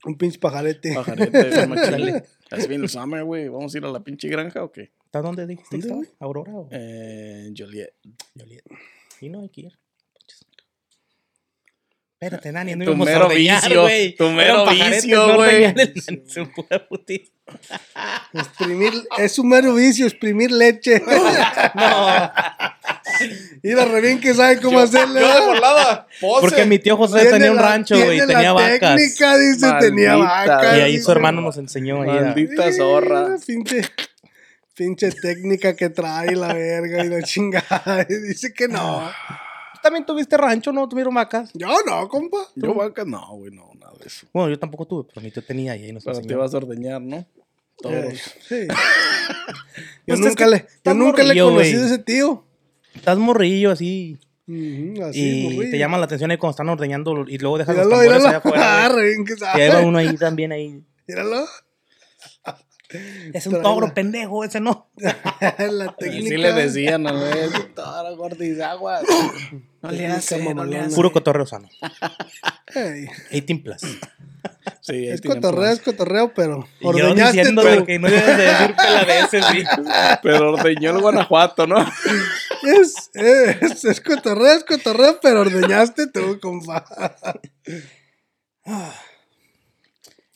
Un 0.04 0.18
pinche 0.18 0.38
pajarete. 0.38 0.92
pajarete. 0.94 2.23
Es 2.50 2.68
bien 2.68 2.82
el 2.82 2.90
summer, 2.90 3.25
güey. 3.25 3.49
¿Vamos 3.49 3.75
a 3.75 3.78
ir 3.78 3.85
a 3.87 3.88
la 3.90 4.00
pinche 4.00 4.28
granja 4.28 4.62
o 4.62 4.70
qué? 4.70 4.90
¿Está 5.11 5.23
dónde 5.23 5.45
dijiste 5.45 5.81
que 5.81 5.88
¿Dónde, 5.88 6.07
estaba? 6.07 6.25
¿Aurora 6.25 6.52
o 6.55 6.69
Eh, 6.71 7.52
Joliet. 7.57 7.95
Joliet? 8.38 8.62
Y 9.21 9.29
no 9.29 9.40
hay 9.43 9.49
que 9.49 9.62
ir. 9.62 9.73
Espérate, 12.12 12.52
Nani, 12.52 12.76
no 12.76 12.85
Tu 12.85 12.90
íbamos 12.90 13.07
mero 13.07 13.23
a 13.23 13.26
ordeñar, 13.26 13.62
vicio, 13.62 13.81
güey. 13.83 14.14
tu 14.14 14.31
mero 14.31 14.67
vicio, 14.69 15.26
no 15.26 15.35
güey. 15.37 15.75
Exprimir, 18.35 18.93
es 19.19 19.38
un 19.38 19.49
mero 19.49 19.75
vicio, 19.75 20.07
exprimir 20.07 20.52
leche. 20.52 21.02
No, 21.75 22.33
Mira, 23.62 23.85
re 23.87 24.00
bien 24.00 24.21
que 24.21 24.33
sabe 24.35 24.61
cómo 24.61 24.79
hacerle. 24.79 25.21
Yo 25.21 25.26
de 25.26 25.33
¿verdad? 25.35 25.47
volada. 25.47 26.07
pose. 26.21 26.40
porque 26.49 26.64
mi 26.67 26.79
tío 26.79 26.97
José 26.97 27.21
Tiene 27.21 27.31
tenía 27.33 27.52
un 27.52 27.59
rancho, 27.59 27.97
güey, 27.97 28.11
tiene 28.19 28.26
tenía 28.26 28.43
la 28.49 28.52
vacas. 28.52 28.97
técnica, 28.97 29.37
dice, 29.37 29.73
tenía 29.81 30.17
Maldita. 30.17 30.57
vacas. 30.57 30.79
Y 30.79 30.81
ahí 30.81 30.93
dice. 30.93 31.05
su 31.05 31.12
hermano 31.12 31.40
nos 31.40 31.57
enseñó 31.59 32.02
ahí 32.02 32.09
Maldita 32.09 32.73
zorra. 32.73 33.37
Pinche, 33.47 33.83
pinche 34.80 35.10
técnica 35.10 35.76
que 35.76 35.90
trae 35.90 36.34
la 36.34 36.54
verga 36.54 37.04
y 37.04 37.08
la 37.10 37.22
chingada. 37.30 38.06
Y 38.08 38.14
dice 38.28 38.54
que 38.54 38.66
no. 38.66 39.10
También 39.82 40.06
tuviste 40.06 40.38
rancho, 40.38 40.72
¿no? 40.72 40.88
¿Tuvieron 40.88 41.12
vacas? 41.12 41.50
Yo 41.52 41.68
no, 41.87 42.08
compa. 42.08 42.38
Yo 42.54 42.72
vacas, 42.72 43.06
no, 43.06 43.37
güey, 43.37 43.52
no, 43.52 43.70
nada 43.78 43.92
de 44.00 44.06
eso. 44.06 44.26
Bueno, 44.32 44.49
yo 44.49 44.58
tampoco 44.58 44.87
tuve, 44.87 45.04
pero 45.12 45.20
mi 45.20 45.30
tío 45.30 45.44
tenía 45.44 45.76
y 45.76 45.84
ahí 45.84 45.92
nos 45.92 46.02
Pero 46.02 46.22
te 46.22 46.34
vas 46.34 46.54
a 46.54 46.56
ordeñar, 46.56 47.02
¿no? 47.02 47.26
Todos. 47.76 47.94
Eh, 47.94 48.20
sí. 48.40 48.68
Yo 48.68 48.75
Pues 50.06 50.20
es 50.20 50.26
nunca 50.26 50.44
que 50.44 50.50
le, 50.50 50.66
yo 50.82 50.94
nunca 50.94 51.22
le 51.22 51.34
he 51.34 51.42
conocido 51.42 51.82
a 51.82 51.87
ese 51.87 51.99
tío. 51.99 52.44
Estás 52.94 53.18
morrillo 53.18 53.70
así 53.70 54.18
así, 54.49 55.40
y 55.40 55.42
morrillo. 55.44 55.70
te 55.70 55.78
llama 55.78 55.99
la 55.99 56.06
atención 56.06 56.30
ahí 56.30 56.38
cuando 56.38 56.52
están 56.52 56.68
ordeñando 56.70 57.25
y 57.28 57.38
luego 57.38 57.58
dejas 57.58 57.76
Míralo, 57.76 57.90
los 57.90 57.99
tambores 57.99 58.25
allá 58.25 58.28
míralo. 58.28 58.38
afuera. 58.38 58.87
Ah, 58.87 58.96
bien 58.96 59.25
que 59.25 59.34
Y 59.34 59.60
ahí 59.60 59.68
va 59.68 59.80
uno 59.80 59.99
ahí 59.99 60.16
también 60.16 60.52
ahí. 60.52 60.82
Míralo. 61.06 61.46
Es 63.32 63.47
un 63.47 63.62
toro, 63.62 63.87
la- 63.87 63.94
pendejo, 63.94 64.42
ese 64.44 64.61
no. 64.61 64.90
la 64.97 65.85
Y 65.87 65.94
técnica. 65.99 66.28
sí 66.28 66.37
le 66.37 66.52
decían 66.52 67.06
a 67.06 67.12
ver, 67.12 67.50
toda 67.75 68.11
gordizagua. 68.12 69.00
No 69.82 69.90
le 69.90 70.06
hace, 70.09 70.54
no 70.54 70.64
le 70.64 70.78
hace. 70.80 70.94
Puro 70.94 71.12
cotorreo 71.12 71.47
sano. 71.47 71.68
Ey, 72.75 73.09
18 73.30 73.62
plus. 73.62 73.80
Sí, 74.80 75.06
es 75.06 75.20
cotorreo, 75.20 75.70
es 75.70 75.80
cotorreo, 75.80 76.32
pero 76.35 76.66
yo 76.80 76.88
ordeñaste 76.88 77.38
diciéndole 77.38 77.76
tú. 77.78 77.85
que 77.87 77.99
no 77.99 78.09
debes 78.09 78.37
de 78.38 78.42
decir 78.44 78.75
peladeces, 78.75 79.44
sí. 79.47 79.64
Pero 80.23 80.52
ordeñó 80.52 80.90
el 80.92 81.00
Guanajuato, 81.00 81.66
¿no? 81.66 81.78
Es, 82.62 83.11
es, 83.14 83.85
es 83.85 84.00
cotorreo, 84.00 84.52
es 84.56 84.64
cotorreo, 84.64 85.18
pero 85.20 85.40
ordeñaste 85.42 86.06
tú, 86.09 86.38
compa. 86.40 86.85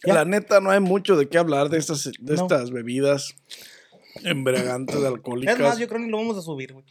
La 0.06 0.24
neta, 0.24 0.60
no 0.60 0.70
hay 0.70 0.80
mucho 0.80 1.16
de 1.16 1.28
qué 1.28 1.38
hablar 1.38 1.68
de 1.68 1.78
estas, 1.78 2.04
de 2.18 2.36
No. 2.36 2.42
estas 2.42 2.70
bebidas 2.70 3.34
embriagantes 4.22 4.96
alcohólicas. 4.96 5.54
Es 5.56 5.60
más, 5.60 5.78
yo 5.78 5.88
creo 5.88 6.00
que 6.00 6.06
ni 6.06 6.10
lo 6.10 6.18
vamos 6.18 6.38
a 6.38 6.42
subir, 6.42 6.72
güey. 6.72 6.84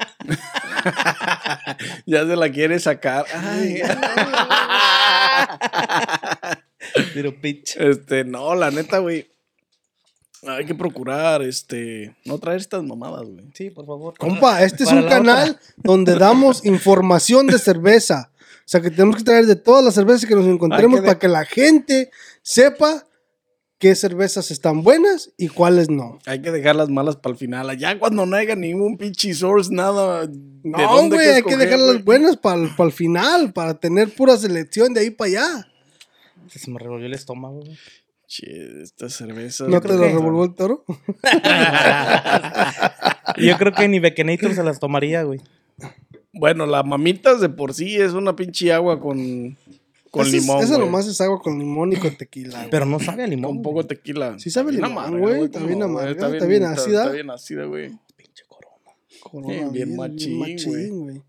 Ya 2.06 2.26
se 2.26 2.36
la 2.36 2.50
quiere 2.50 2.78
sacar. 2.78 3.24
Ay. 3.32 3.80
Pero 7.14 7.40
pitch. 7.40 7.76
este, 7.78 8.24
no, 8.24 8.54
la 8.54 8.70
neta, 8.70 8.98
güey. 8.98 9.26
Hay 10.48 10.64
que 10.66 10.74
procurar, 10.74 11.42
este, 11.42 12.14
no 12.24 12.38
traer 12.38 12.60
estas 12.60 12.82
mamadas, 12.82 13.22
güey. 13.22 13.44
Sí, 13.54 13.70
por 13.70 13.86
favor. 13.86 14.14
Compa, 14.18 14.62
este 14.62 14.84
es 14.84 14.92
un 14.92 15.04
canal 15.08 15.50
otra. 15.50 15.62
donde 15.76 16.14
damos 16.18 16.64
información 16.64 17.46
de 17.46 17.58
cerveza. 17.58 18.30
O 18.36 18.66
sea 18.66 18.80
que 18.80 18.90
tenemos 18.90 19.16
que 19.16 19.24
traer 19.24 19.46
de 19.46 19.56
todas 19.56 19.84
las 19.84 19.94
cervezas 19.94 20.26
que 20.26 20.34
nos 20.34 20.46
encontremos 20.46 20.96
que 20.96 21.00
de- 21.02 21.06
para 21.06 21.18
que 21.18 21.28
la 21.28 21.44
gente 21.44 22.10
sepa 22.42 23.04
qué 23.78 23.94
cervezas 23.94 24.50
están 24.50 24.82
buenas 24.82 25.30
y 25.36 25.48
cuáles 25.48 25.90
no. 25.90 26.18
Hay 26.24 26.40
que 26.40 26.50
dejar 26.50 26.76
las 26.76 26.88
malas 26.88 27.16
para 27.16 27.32
el 27.32 27.38
final. 27.38 27.68
Allá 27.68 27.98
cuando 27.98 28.24
no 28.24 28.36
haya 28.36 28.56
ningún 28.56 28.96
pinche 28.96 29.34
source, 29.34 29.68
nada. 29.74 30.26
No, 30.62 31.08
güey, 31.08 31.28
hay 31.28 31.42
que 31.42 31.56
dejar 31.58 31.78
las 31.78 32.02
buenas 32.04 32.36
para 32.38 32.56
el 32.62 32.92
final, 32.92 33.52
para 33.52 33.74
tener 33.74 34.14
pura 34.14 34.36
selección 34.38 34.94
de 34.94 35.00
ahí 35.00 35.10
para 35.10 35.28
allá. 35.30 35.68
Se 36.48 36.70
me 36.70 36.78
revolvió 36.78 37.06
el 37.06 37.14
estómago, 37.14 37.60
güey. 37.60 37.76
Che, 38.26 38.82
estas 38.82 39.12
cervezas. 39.14 39.68
¿No 39.68 39.80
te 39.80 39.88
lo 39.88 39.98
revolvió 39.98 40.44
el 40.44 40.54
toro? 40.54 40.84
Yo 43.38 43.56
creo 43.58 43.72
que 43.72 43.88
ni 43.88 43.98
Bekenator 43.98 44.54
se 44.54 44.62
las 44.62 44.80
tomaría, 44.80 45.22
güey. 45.22 45.40
Bueno, 46.32 46.66
la 46.66 46.82
mamitas 46.82 47.40
de 47.40 47.48
por 47.48 47.74
sí 47.74 47.96
es 47.96 48.12
una 48.12 48.34
pinche 48.34 48.72
agua 48.72 48.98
con, 49.00 49.56
con 50.10 50.26
Ese 50.26 50.38
es- 50.38 50.42
limón. 50.42 50.62
Esa 50.64 50.74
güey. 50.76 50.86
nomás 50.86 51.06
es 51.06 51.20
agua 51.20 51.40
con 51.40 51.58
limón 51.58 51.92
y 51.92 51.96
con 51.96 52.16
tequila. 52.16 52.58
güey. 52.58 52.70
Pero 52.70 52.86
no 52.86 52.98
sabe 52.98 53.24
a 53.24 53.26
limón. 53.26 53.54
Con 53.56 53.62
poco 53.62 53.86
tequila. 53.86 54.38
Sí 54.38 54.50
sabe 54.50 54.70
Bien 54.72 54.82
limón, 54.84 54.98
amarga, 55.04 55.18
güey, 55.18 55.44
está 55.44 55.58
¿cómo 55.58 55.66
bien 55.68 55.82
amarga, 55.82 56.26
güey? 56.26 56.34
está 56.36 56.46
bien 56.46 56.64
ácida. 56.64 57.00
Está, 57.02 57.12
bien 57.12 57.30
ácida, 57.30 57.64
güey. 57.66 57.90
Pinche 58.16 58.44
corona. 58.48 58.90
Corona, 59.20 59.48
bien, 59.54 59.72
bien 59.72 59.96
machín, 59.96 60.38
güey. 60.38 60.88
güey. 60.90 61.22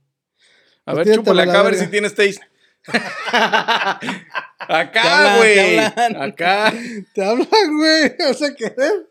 A 0.88 0.94
Pues 0.94 0.98
ver, 0.98 1.04
tírate 1.06 1.20
chúpale 1.22 1.46
la 1.46 1.52
acá 1.52 1.60
a 1.60 1.64
ver 1.64 1.72
verga. 1.74 1.86
si 1.86 1.92
tienes 1.92 2.16
taste. 2.16 2.42
¿Qué 4.68 4.74
acá, 4.74 5.38
güey. 5.38 5.54
¿Qué? 5.56 5.80
Acá. 6.20 6.74
Te 7.14 7.26
hablan, 7.26 7.48
güey. 7.78 8.14
O 8.30 8.34
sea, 8.34 8.54
querer. 8.56 9.08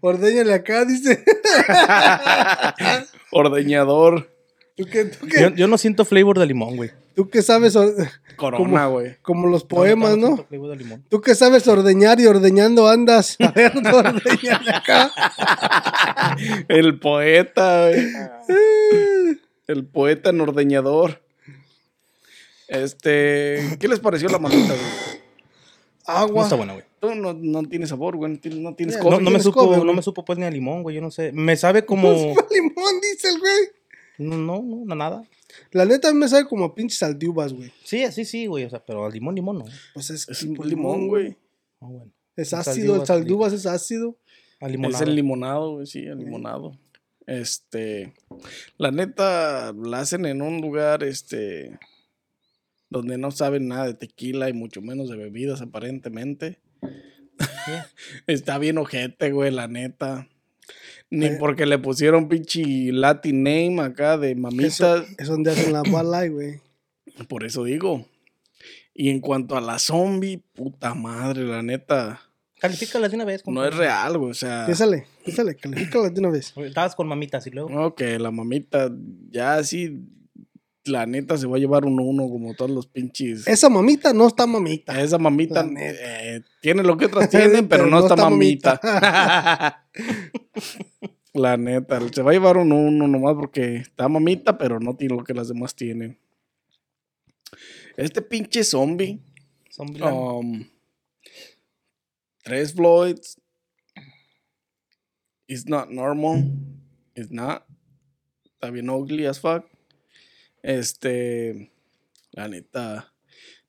Ordeñale 0.00 0.54
acá, 0.54 0.84
dice. 0.84 1.24
Ordeñador. 3.30 4.30
¿Tú 4.76 4.84
qué, 4.84 5.06
tú 5.06 5.26
qué- 5.26 5.40
Yo, 5.40 5.48
yo 5.50 5.66
no 5.66 5.76
siento 5.78 6.04
flavor 6.04 6.38
de 6.38 6.46
limón, 6.46 6.76
güey. 6.76 6.90
tú 7.16 7.28
qué 7.28 7.42
sabes? 7.42 7.74
or- 7.74 7.92
Corona, 8.36 8.86
güey. 8.86 9.16
Como 9.22 9.48
los 9.48 9.64
poemas, 9.64 10.10
No, 10.10 10.16
¿no? 10.16 10.26
siento 10.36 10.46
flavor 10.46 10.70
de 10.70 10.76
limón. 10.76 11.04
Tú 11.08 11.20
que 11.20 11.34
sabes 11.34 11.66
ordeñar 11.66 12.20
y 12.20 12.26
ordeñando 12.26 12.86
andas. 12.86 13.36
A 13.40 13.50
ver, 13.50 13.72
ordeñale 13.92 14.70
acá. 14.70 15.10
El 16.68 17.00
poeta, 17.00 17.88
güey. 17.88 18.06
El 19.66 19.84
poeta 19.86 20.30
nordeñador. 20.32 21.20
Este. 22.68 23.76
¿Qué 23.80 23.88
les 23.88 24.00
pareció 24.00 24.28
la 24.28 24.38
mamita, 24.38 24.68
güey? 24.74 24.78
No 26.06 26.14
Agua. 26.14 26.44
está 26.44 26.56
buena, 26.56 26.72
güey. 26.74 26.84
Tú 27.00 27.14
no, 27.14 27.34
no 27.34 27.62
tienes 27.68 27.90
sabor, 27.90 28.16
güey. 28.16 28.32
No 28.32 28.38
tienes, 28.38 28.60
no 28.60 28.74
tienes 28.74 28.96
Ya, 28.96 29.02
No, 29.02 29.10
coffee. 29.10 29.24
no 29.24 29.30
me 29.30 29.40
supo, 29.40 29.60
cobre, 29.60 29.84
no 29.84 29.92
me 29.92 30.02
supo 30.02 30.24
pues 30.24 30.38
ni 30.38 30.44
a 30.44 30.50
limón, 30.50 30.82
güey. 30.82 30.96
Yo 30.96 31.02
no 31.02 31.10
sé. 31.10 31.32
Me 31.32 31.56
sabe 31.56 31.84
como. 31.84 32.10
limón, 32.10 33.00
dice 33.02 33.28
el 33.28 33.38
güey. 33.38 33.58
No, 34.18 34.36
no, 34.36 34.62
no, 34.62 34.94
nada. 34.94 35.22
La 35.72 35.84
neta 35.84 36.08
a 36.08 36.12
mí 36.12 36.18
me 36.18 36.28
sabe 36.28 36.46
como 36.46 36.64
a 36.64 36.74
pinches 36.74 36.98
saldiubas, 36.98 37.52
güey. 37.52 37.72
Sí, 37.84 38.04
sí, 38.12 38.24
sí, 38.24 38.46
güey. 38.46 38.64
O 38.64 38.70
sea, 38.70 38.84
pero 38.84 39.04
al 39.04 39.12
limón, 39.12 39.34
limón 39.34 39.58
no. 39.58 39.64
Pues 39.94 40.10
es, 40.10 40.28
Es 40.28 40.42
un 40.42 40.54
limón, 40.68 41.08
güey. 41.08 41.36
Ah, 41.80 41.86
bueno. 41.86 42.12
Es 42.36 42.52
El 42.52 42.58
ácido, 42.60 42.96
el 43.00 43.06
saldubas, 43.06 43.52
es 43.52 43.66
ácido. 43.66 44.16
Al 44.60 44.84
Es 44.86 45.00
el 45.00 45.14
limonado, 45.14 45.74
güey, 45.74 45.86
sí, 45.86 46.00
el 46.00 46.18
limonado. 46.18 46.76
Este, 47.26 48.14
la 48.76 48.90
neta, 48.90 49.72
la 49.72 50.00
hacen 50.00 50.24
en 50.24 50.40
un 50.40 50.60
lugar, 50.60 51.02
este, 51.04 51.78
donde 52.90 53.18
no 53.18 53.30
saben 53.30 53.68
nada 53.68 53.86
de 53.86 53.94
tequila 53.94 54.48
y 54.48 54.52
mucho 54.52 54.80
menos 54.82 55.08
de 55.10 55.16
bebidas, 55.16 55.60
aparentemente. 55.60 56.58
Está 58.26 58.58
bien 58.58 58.78
ojete, 58.78 59.30
güey, 59.32 59.50
la 59.50 59.68
neta. 59.68 60.28
Ni 61.10 61.26
Eh. 61.26 61.36
porque 61.38 61.66
le 61.66 61.78
pusieron 61.78 62.28
pinche 62.28 62.62
Latin 62.92 63.42
name 63.42 63.80
acá 63.80 64.18
de 64.18 64.32
Eso 64.32 64.40
mamita. 64.40 65.04
es 65.18 65.28
donde 65.28 65.50
hacen 65.52 65.72
la 65.72 65.82
bala, 65.82 66.26
güey. 66.28 66.60
Por 67.28 67.44
eso 67.44 67.64
digo. 67.64 68.06
Y 68.94 69.10
en 69.10 69.20
cuanto 69.20 69.56
a 69.56 69.60
la 69.60 69.78
zombie, 69.78 70.42
puta 70.54 70.94
madre, 70.94 71.44
la 71.44 71.62
neta, 71.62 72.20
Califícala 72.60 73.08
de 73.08 73.14
una 73.14 73.24
vez. 73.24 73.42
no 73.46 73.64
es 73.64 73.72
real, 73.76 74.18
güey. 74.18 74.32
O 74.32 74.34
sea, 74.34 74.66
Pésale, 74.66 75.06
pésale, 75.24 75.54
califícala 75.54 76.10
de 76.10 76.18
una 76.18 76.30
vez. 76.30 76.52
Estabas 76.56 76.96
con 76.96 77.06
mamitas 77.06 77.46
y 77.46 77.50
luego. 77.50 77.70
No, 77.70 77.94
que 77.94 78.18
la 78.18 78.32
mamita 78.32 78.90
ya 79.30 79.54
así, 79.54 80.00
la 80.84 81.06
neta 81.06 81.36
se 81.36 81.46
va 81.46 81.56
a 81.56 81.60
llevar 81.60 81.84
uno 81.84 82.02
uno 82.02 82.28
como 82.28 82.54
todos 82.54 82.70
los 82.70 82.86
pinches. 82.86 83.46
Esa 83.46 83.68
mamita 83.68 84.12
no 84.12 84.26
está 84.26 84.46
mamita. 84.46 85.00
Esa 85.00 85.18
mamita 85.18 85.68
eh, 85.78 86.42
tiene 86.60 86.82
lo 86.82 86.96
que 86.96 87.06
otras 87.06 87.30
tienen, 87.30 87.68
pero, 87.68 87.86
no, 87.86 88.00
está, 88.00 88.16
mamita. 88.16 88.80
la 91.34 91.56
neta, 91.56 92.00
se 92.12 92.22
va 92.22 92.30
a 92.30 92.34
llevar 92.34 92.56
uno 92.56 92.76
a 92.76 92.78
uno 92.78 93.08
nomás 93.08 93.34
porque 93.34 93.76
está 93.76 94.08
mamita, 94.08 94.58
pero 94.58 94.80
no 94.80 94.96
tiene 94.96 95.16
lo 95.16 95.24
que 95.24 95.34
las 95.34 95.48
demás 95.48 95.74
tienen. 95.74 96.18
Este 97.96 98.22
pinche 98.22 98.62
zombie, 98.62 99.20
Zombieland. 99.70 100.16
um, 100.16 100.64
tres 102.44 102.72
Floyds, 102.72 103.40
it's 105.48 105.66
not 105.66 105.90
normal, 105.90 106.44
it's 107.16 107.30
not, 107.30 107.66
está 108.44 108.70
bien 108.70 108.88
ugly 108.88 109.26
as 109.26 109.40
fuck. 109.40 109.64
Este, 110.62 111.72
la 112.32 112.48
neta, 112.48 113.14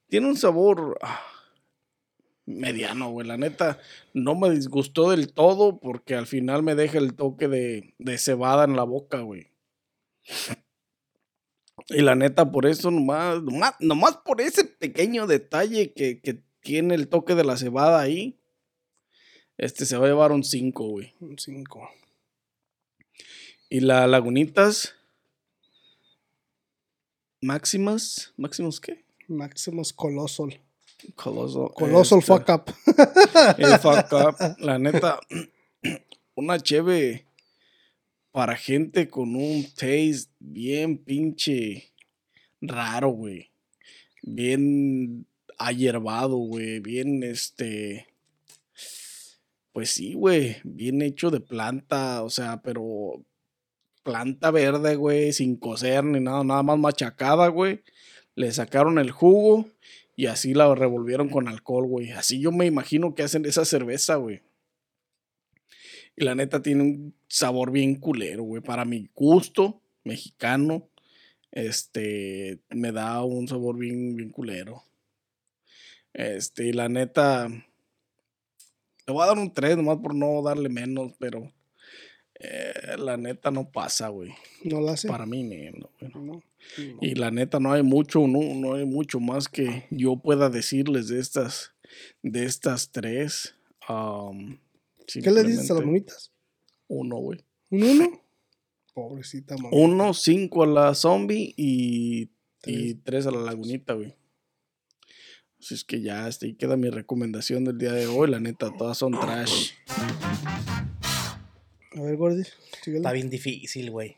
tiene 0.08 0.27
un 0.27 0.38
sabor 0.38 0.98
ah, 1.01 1.22
mediano, 2.46 3.12
güey. 3.12 3.27
La 3.27 3.38
neta, 3.38 3.79
no 4.13 4.36
me 4.36 4.50
disgustó 4.50 5.12
del 5.12 5.34
todo 5.34 5.79
porque 5.79 6.15
al 6.15 6.27
final 6.27 6.63
me 6.63 6.75
deja 6.75 6.98
el 6.98 7.13
toque 7.13 7.48
de, 7.48 7.93
de 8.00 8.17
cebada 8.17 8.65
en 8.65 8.75
la 8.75 8.84
boca, 8.84 9.22
güey. 9.22 9.51
Y 11.89 12.01
la 12.01 12.15
neta, 12.15 12.51
por 12.51 12.65
eso 12.65 12.91
nomás, 12.91 13.41
nomás, 13.41 13.73
nomás 13.80 14.17
por 14.17 14.41
ese 14.41 14.65
pequeño 14.65 15.25
detalle 15.28 15.93
que, 15.93 16.21
que 16.21 16.43
tiene 16.62 16.95
el 16.95 17.08
toque 17.08 17.36
de 17.36 17.43
la 17.43 17.58
cebada 17.58 17.99
ahí, 17.99 18.39
este 19.58 19.86
se 19.86 19.97
va 19.97 20.06
a 20.06 20.10
llevar 20.10 20.32
un 20.32 20.43
5, 20.43 20.88
güey. 20.88 21.13
Un 21.19 21.38
cinco. 21.38 21.89
Y 23.69 23.82
la 23.82 24.08
Lagunitas, 24.08 24.95
Máximas, 27.41 28.34
¿Máximos 28.36 28.82
qué? 28.82 29.06
Maximus 29.28 29.93
Colossal. 29.93 30.60
Coloso. 31.15 31.69
Colossal 31.69 32.19
este, 32.19 32.34
fuck 32.34 32.49
up. 32.49 32.75
el 33.58 33.80
fuck 33.80 34.12
up. 34.12 34.58
La 34.60 34.78
neta, 34.78 35.19
una 36.36 36.60
cheve 36.60 37.25
para 38.32 38.58
gente 38.58 39.08
con 39.10 39.36
un 39.36 39.63
taste 39.63 40.30
bien 40.39 40.97
pinche 40.97 41.93
raro, 42.60 43.10
güey. 43.10 43.49
Bien 44.21 45.25
ayerbado, 45.58 46.36
güey. 46.38 46.80
Bien, 46.82 47.23
este... 47.23 48.08
Pues 49.71 49.91
sí, 49.91 50.13
güey. 50.13 50.58
Bien 50.65 51.02
hecho 51.02 51.32
de 51.32 51.39
planta, 51.39 52.23
o 52.23 52.30
sea, 52.30 52.62
pero 52.62 53.23
planta 54.10 54.50
verde, 54.50 54.95
güey, 54.95 55.34
sin 55.34 55.56
cocer 55.56 56.04
ni 56.04 56.19
nada, 56.19 56.43
nada 56.43 56.63
más 56.63 56.80
machacada, 56.80 57.48
güey. 57.50 57.84
Le 58.34 58.52
sacaron 58.52 58.98
el 58.98 59.12
jugo 59.12 59.67
y 60.15 60.26
así 60.26 60.56
la 60.56 60.74
revolvieron 60.74 61.30
con 61.30 61.48
alcohol, 61.48 61.86
güey. 61.86 62.10
Así 62.10 62.41
yo 62.41 62.52
me 62.52 62.65
imagino 62.65 63.13
que 63.13 63.22
hacen 63.22 63.45
esa 63.45 63.65
cerveza, 63.65 64.15
güey. 64.15 64.41
Y 66.15 66.26
la 66.26 66.34
neta 66.34 66.63
tiene 66.63 66.82
un 66.82 67.15
sabor 67.28 67.72
bien 67.72 67.95
culero, 68.00 68.41
güey. 68.41 68.63
Para 68.63 68.84
mi 68.84 69.12
gusto 69.13 69.80
mexicano, 70.04 70.89
este, 71.52 72.63
me 72.72 72.91
da 72.91 73.24
un 73.24 73.48
sabor 73.48 73.78
bien, 73.78 74.15
bien 74.15 74.32
culero. 74.32 74.86
Este, 76.13 76.65
y 76.65 76.74
la 76.74 76.89
neta, 76.89 77.48
le 77.48 79.13
voy 79.13 79.22
a 79.22 79.28
dar 79.28 79.38
un 79.38 79.54
3 79.54 79.78
nomás 79.78 80.00
por 80.00 80.15
no 80.15 80.41
darle 80.41 80.69
menos, 80.69 81.13
pero 81.19 81.54
eh, 82.39 82.95
la 82.97 83.17
neta 83.17 83.52
no 83.52 83.69
pasa, 83.69 84.08
güey. 84.08 84.32
No 84.63 84.80
la 84.80 84.93
hace. 84.93 85.08
Para 85.08 85.25
mí, 85.25 85.43
no, 85.43 85.89
güey. 85.99 86.12
No, 86.13 86.21
no. 86.21 86.43
Y 87.02 87.15
la 87.15 87.32
neta 87.32 87.60
no 87.60 87.73
hay 87.73 87.84
mucho, 87.84 88.28
no, 88.28 88.39
no 88.56 88.75
hay 88.75 88.86
mucho 88.86 89.19
más 89.19 89.47
que 89.47 89.86
yo 89.91 90.17
pueda 90.17 90.49
decirles 90.49 91.08
de 91.08 91.19
estas, 91.19 91.73
de 92.21 92.45
estas 92.45 92.91
tres. 92.91 93.56
¿Qué 95.08 95.32
le 95.32 95.43
dices 95.43 95.69
a 95.71 95.75
las 95.75 95.86
mamitas? 95.86 96.32
Uno, 96.88 97.17
güey. 97.17 97.39
¿Un 97.71 97.84
uno? 97.84 98.21
Pobrecita 98.93 99.56
mamá. 99.56 99.69
Uno, 99.71 100.13
cinco 100.13 100.63
a 100.63 100.67
la 100.67 100.95
zombie 100.95 101.54
y, 101.56 102.30
y 102.65 102.95
Tres. 102.95 103.28
a 103.28 103.32
la 103.32 103.39
lagunita, 103.39 103.93
güey. 103.93 104.15
Así 105.60 105.73
es 105.73 105.84
que 105.84 106.02
ya, 106.02 106.28
este, 106.28 106.47
ahí 106.47 106.54
queda 106.54 106.78
mi 106.78 106.89
recomendación 106.89 107.65
del 107.65 107.78
día 107.78 107.91
de 107.91 108.08
hoy. 108.08 108.30
La 108.30 108.39
neta, 108.39 108.71
todas 108.78 108.97
son 108.97 109.12
trash. 109.12 109.71
A 111.95 112.02
ver, 112.02 112.15
Gordy. 112.17 112.43
Está 112.86 113.12
bien 113.12 113.30
difícil, 113.30 113.91
güey. 113.91 114.17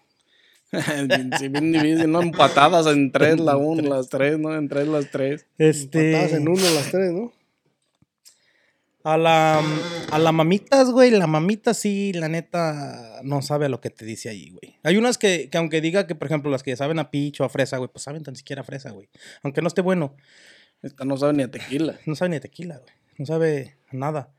bien, 1.08 1.32
sí, 1.38 1.48
bien 1.50 1.72
difícil, 1.72 2.12
¿no? 2.12 2.22
Empatadas 2.22 2.88
en 2.88 3.12
tres 3.12 3.40
la 3.40 3.58
una, 3.58 3.84
las 3.84 4.10
tres, 4.10 4.40
¿no? 4.40 4.56
En 4.56 4.70
tres 4.70 4.88
las 4.88 5.10
tres. 5.12 5.46
Este. 5.58 6.12
Empatadas 6.12 6.34
en 6.34 6.48
uno 6.48 6.62
las 6.62 6.92
tres, 6.92 7.12
¿no? 7.12 7.34
A 9.04 9.18
la, 9.18 9.64
a 10.12 10.20
la 10.20 10.32
mamitas, 10.32 10.92
güey, 10.92 11.10
la 11.10 11.26
mamita 11.26 11.74
sí, 11.74 12.14
la 12.14 12.30
neta, 12.30 13.22
no 13.24 13.42
sabe 13.42 13.66
a 13.66 13.70
lo 13.70 13.82
que 13.82 13.90
te 13.90 14.06
dice 14.06 14.30
ahí, 14.30 14.52
güey. 14.52 14.78
Hay 14.84 14.96
unas 14.96 15.18
que, 15.18 15.50
que 15.50 15.58
aunque 15.58 15.82
diga 15.82 16.06
que, 16.06 16.14
por 16.14 16.28
ejemplo, 16.28 16.52
las 16.52 16.62
que 16.62 16.76
saben 16.76 17.00
a 17.00 17.10
picho, 17.10 17.44
a 17.44 17.50
fresa, 17.50 17.78
güey, 17.78 17.90
pues 17.92 18.04
saben 18.04 18.22
tan 18.22 18.36
siquiera 18.36 18.62
a 18.62 18.66
fresa, 18.66 18.92
güey. 18.92 19.10
Aunque 19.42 19.64
no 19.64 19.70
esté 19.70 19.82
bueno, 19.82 20.16
Esta 20.84 21.04
no 21.04 21.18
sabe 21.18 21.34
ni 21.34 21.42
a 21.42 21.50
tequila. 21.50 22.00
no 22.06 22.14
sabe 22.14 22.30
ni 22.30 22.36
a 22.36 22.42
tequila, 22.42 22.78
güey. 22.78 22.94
No 23.18 23.26
sabe 23.26 23.76
a 23.92 23.96
nada. 23.96 24.34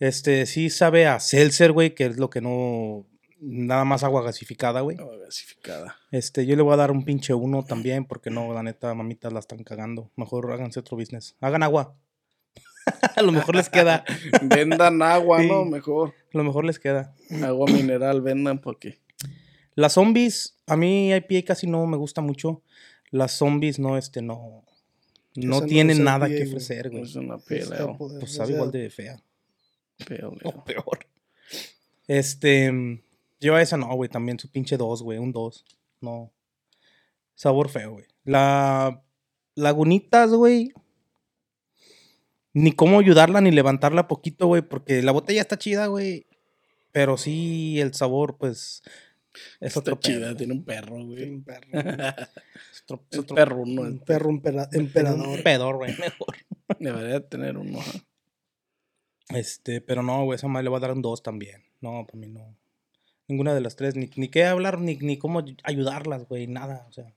Este, 0.00 0.46
sí 0.46 0.70
sabe 0.70 1.06
a 1.06 1.20
seltzer, 1.20 1.72
güey, 1.72 1.94
que 1.94 2.06
es 2.06 2.16
lo 2.18 2.30
que 2.30 2.40
no... 2.40 3.06
Nada 3.40 3.84
más 3.84 4.02
agua 4.04 4.22
gasificada, 4.22 4.80
güey. 4.80 4.96
No, 4.96 5.06
gasificada. 5.18 5.96
Este, 6.10 6.46
yo 6.46 6.56
le 6.56 6.62
voy 6.62 6.72
a 6.72 6.76
dar 6.78 6.90
un 6.90 7.04
pinche 7.04 7.34
uno 7.34 7.62
también, 7.62 8.06
porque 8.06 8.30
no, 8.30 8.54
la 8.54 8.62
neta, 8.62 8.94
mamitas 8.94 9.32
la 9.34 9.40
están 9.40 9.62
cagando. 9.64 10.10
Mejor 10.16 10.50
háganse 10.50 10.80
otro 10.80 10.96
business. 10.96 11.36
Hagan 11.40 11.62
agua. 11.62 11.94
a 13.16 13.20
lo 13.22 13.32
mejor 13.32 13.54
les 13.56 13.68
queda. 13.68 14.02
Vendan 14.42 15.02
agua, 15.02 15.40
Sí. 15.42 15.48
¿no? 15.48 15.64
Mejor. 15.66 16.14
A 16.32 16.38
lo 16.38 16.44
mejor 16.44 16.64
les 16.64 16.78
queda. 16.78 17.14
Agua 17.42 17.66
mineral, 17.70 18.22
vendan 18.22 18.60
porque. 18.60 18.98
Las 19.74 19.94
zombies, 19.94 20.56
a 20.66 20.76
mí 20.76 21.12
IPA 21.12 21.44
casi 21.46 21.66
no 21.66 21.86
me 21.86 21.96
gusta 21.98 22.22
mucho. 22.22 22.62
Las 23.10 23.32
zombies 23.32 23.78
no, 23.78 23.98
este, 23.98 24.22
no. 24.22 24.64
No 25.34 25.56
Esa 25.56 25.60
no 25.64 25.66
tienen 25.66 25.98
es 25.98 26.02
nada 26.02 26.28
IPA, 26.28 26.36
que 26.38 26.44
ofrecer, 26.44 26.90
güey. 26.90 27.02
Es 27.02 27.14
una 27.16 27.36
poder- 27.36 27.68
Pues 27.98 28.32
sabe 28.34 28.52
igual 28.54 28.70
de 28.70 28.88
fea. 28.88 29.22
Peor, 30.06 30.64
peor. 30.64 31.06
Este. 32.06 33.02
Yo 33.40 33.54
a 33.54 33.62
esa 33.62 33.76
no, 33.76 33.94
güey, 33.94 34.08
también 34.08 34.38
su 34.38 34.48
pinche 34.50 34.76
2, 34.76 35.02
güey, 35.02 35.18
un 35.18 35.32
2. 35.32 35.64
No. 36.00 36.32
Sabor 37.34 37.68
feo, 37.68 37.92
güey. 37.92 38.06
La. 38.24 39.02
Lagunitas, 39.54 40.30
güey. 40.30 40.72
Ni 42.52 42.72
cómo 42.72 43.00
ayudarla 43.00 43.40
ni 43.40 43.50
levantarla 43.50 44.08
poquito, 44.08 44.46
güey, 44.46 44.62
porque 44.62 45.02
la 45.02 45.12
botella 45.12 45.40
está 45.40 45.58
chida, 45.58 45.86
güey. 45.86 46.26
Pero 46.92 47.16
sí, 47.16 47.80
el 47.80 47.94
sabor, 47.94 48.36
pues. 48.38 48.82
Es 49.60 49.68
está 49.68 49.80
otro 49.80 49.96
chida, 49.96 50.36
tiene 50.36 50.52
un 50.52 50.64
perro, 50.64 51.04
güey. 51.04 51.16
Tiene 51.16 51.32
un 51.32 51.44
perro. 51.44 51.68
es 52.70 52.84
otro, 53.18 53.34
perro, 53.34 53.64
no. 53.66 53.82
Un 53.82 53.98
perro, 53.98 54.28
un, 54.28 54.40
pera, 54.40 54.68
un, 54.72 55.42
pedor, 55.42 55.76
güey, 55.76 55.96
mejor. 55.98 56.36
Debería 56.78 57.28
tener 57.28 57.58
uno. 57.58 57.80
¿eh? 57.80 58.02
Este, 59.28 59.80
pero 59.80 60.02
no, 60.02 60.24
güey, 60.24 60.36
esa 60.36 60.48
madre 60.48 60.64
le 60.64 60.70
va 60.70 60.78
a 60.78 60.80
dar 60.80 60.92
un 60.92 61.02
2 61.02 61.22
también. 61.22 61.62
No, 61.80 62.06
para 62.06 62.18
mí 62.18 62.26
no. 62.28 62.56
Ninguna 63.26 63.54
de 63.54 63.60
las 63.60 63.76
tres, 63.76 63.96
ni, 63.96 64.10
ni 64.16 64.28
qué 64.28 64.44
hablar, 64.44 64.80
ni, 64.80 64.96
ni 64.96 65.16
cómo 65.16 65.42
ayudarlas, 65.62 66.28
güey, 66.28 66.46
nada, 66.46 66.86
o 66.88 66.92
sea. 66.92 67.12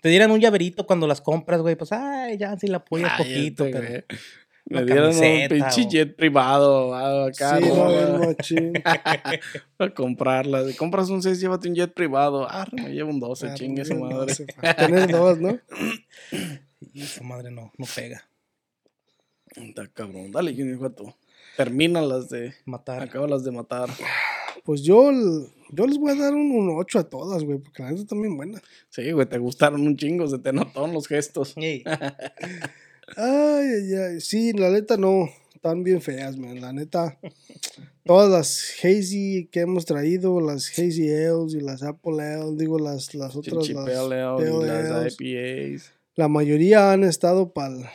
Te 0.00 0.08
dieran 0.08 0.30
un 0.30 0.40
llaverito 0.40 0.86
cuando 0.86 1.06
las 1.06 1.20
compras, 1.20 1.62
güey, 1.62 1.76
pues, 1.76 1.90
ay, 1.92 2.38
ya, 2.38 2.56
si 2.58 2.68
la 2.68 2.76
apoyas 2.78 3.12
ay, 3.18 3.18
poquito, 3.18 3.64
este, 3.64 3.80
pero... 3.80 4.20
Me 4.66 4.82
dieron 4.84 5.14
un 5.14 5.48
pinche 5.48 5.86
jet 5.86 6.16
privado 6.16 6.94
acá. 6.94 7.58
Sí, 7.58 7.66
no, 7.68 8.74
Para 9.76 9.92
comprarla. 9.92 10.66
Si 10.66 10.74
compras 10.74 11.10
un 11.10 11.22
6, 11.22 11.38
llévate 11.38 11.68
un 11.68 11.74
jet 11.74 11.92
privado. 11.92 12.46
Ah, 12.48 12.66
me 12.72 12.88
llevo 12.94 13.10
un 13.10 13.20
12, 13.20 13.48
ah, 13.48 13.54
chingue 13.54 13.84
su 13.84 13.94
madre. 13.94 14.34
Tienes 14.78 15.08
dos, 15.08 15.38
¿no? 15.38 15.58
Y 16.92 17.02
su 17.02 17.24
madre 17.24 17.50
no, 17.50 17.72
no 17.76 17.86
pega. 17.94 18.22
Está 19.56 19.86
cabrón, 19.88 20.32
dale, 20.32 20.52
Guanajuato. 20.52 21.16
Termina 21.56 22.02
las 22.02 22.28
de 22.28 22.54
matar. 22.64 23.02
Acaba 23.02 23.28
las 23.28 23.44
de 23.44 23.52
matar. 23.52 23.88
Pues 24.64 24.82
yo, 24.82 25.10
yo 25.70 25.86
les 25.86 25.98
voy 25.98 26.12
a 26.12 26.14
dar 26.16 26.34
un, 26.34 26.50
un 26.50 26.70
8 26.76 26.98
a 26.98 27.04
todas, 27.04 27.44
güey, 27.44 27.58
porque 27.58 27.82
la 27.82 27.90
neta 27.90 28.02
están 28.02 28.20
bien 28.20 28.36
buenas. 28.36 28.62
Sí, 28.88 29.12
güey, 29.12 29.28
te 29.28 29.38
gustaron 29.38 29.86
un 29.86 29.96
chingo, 29.96 30.26
se 30.26 30.38
te 30.38 30.52
notaron 30.52 30.92
los 30.92 31.06
gestos. 31.06 31.52
Sí. 31.54 31.84
ay, 33.16 33.66
ay, 33.66 33.94
ay. 33.94 34.20
Sí, 34.20 34.52
la 34.52 34.70
neta 34.70 34.96
no. 34.96 35.28
Están 35.54 35.84
bien 35.84 36.00
feas, 36.00 36.36
man. 36.36 36.60
La 36.60 36.72
neta. 36.72 37.18
Todas 38.04 38.30
las 38.30 38.74
Hazy 38.82 39.48
que 39.50 39.60
hemos 39.60 39.86
traído, 39.86 40.40
las 40.40 40.68
Hazy 40.70 41.10
Ales 41.10 41.54
y 41.54 41.60
las 41.60 41.82
Apple 41.82 42.22
Ales, 42.22 42.58
digo, 42.58 42.78
las, 42.78 43.14
las 43.14 43.36
otras. 43.36 43.68
Las, 43.68 43.86
Ales, 43.86 43.98
Pale 43.98 44.20
Ales, 44.22 44.90
las 44.90 45.16
IPAs. 45.18 45.92
La 46.16 46.28
mayoría 46.28 46.92
han 46.92 47.04
estado 47.04 47.52
para 47.52 47.92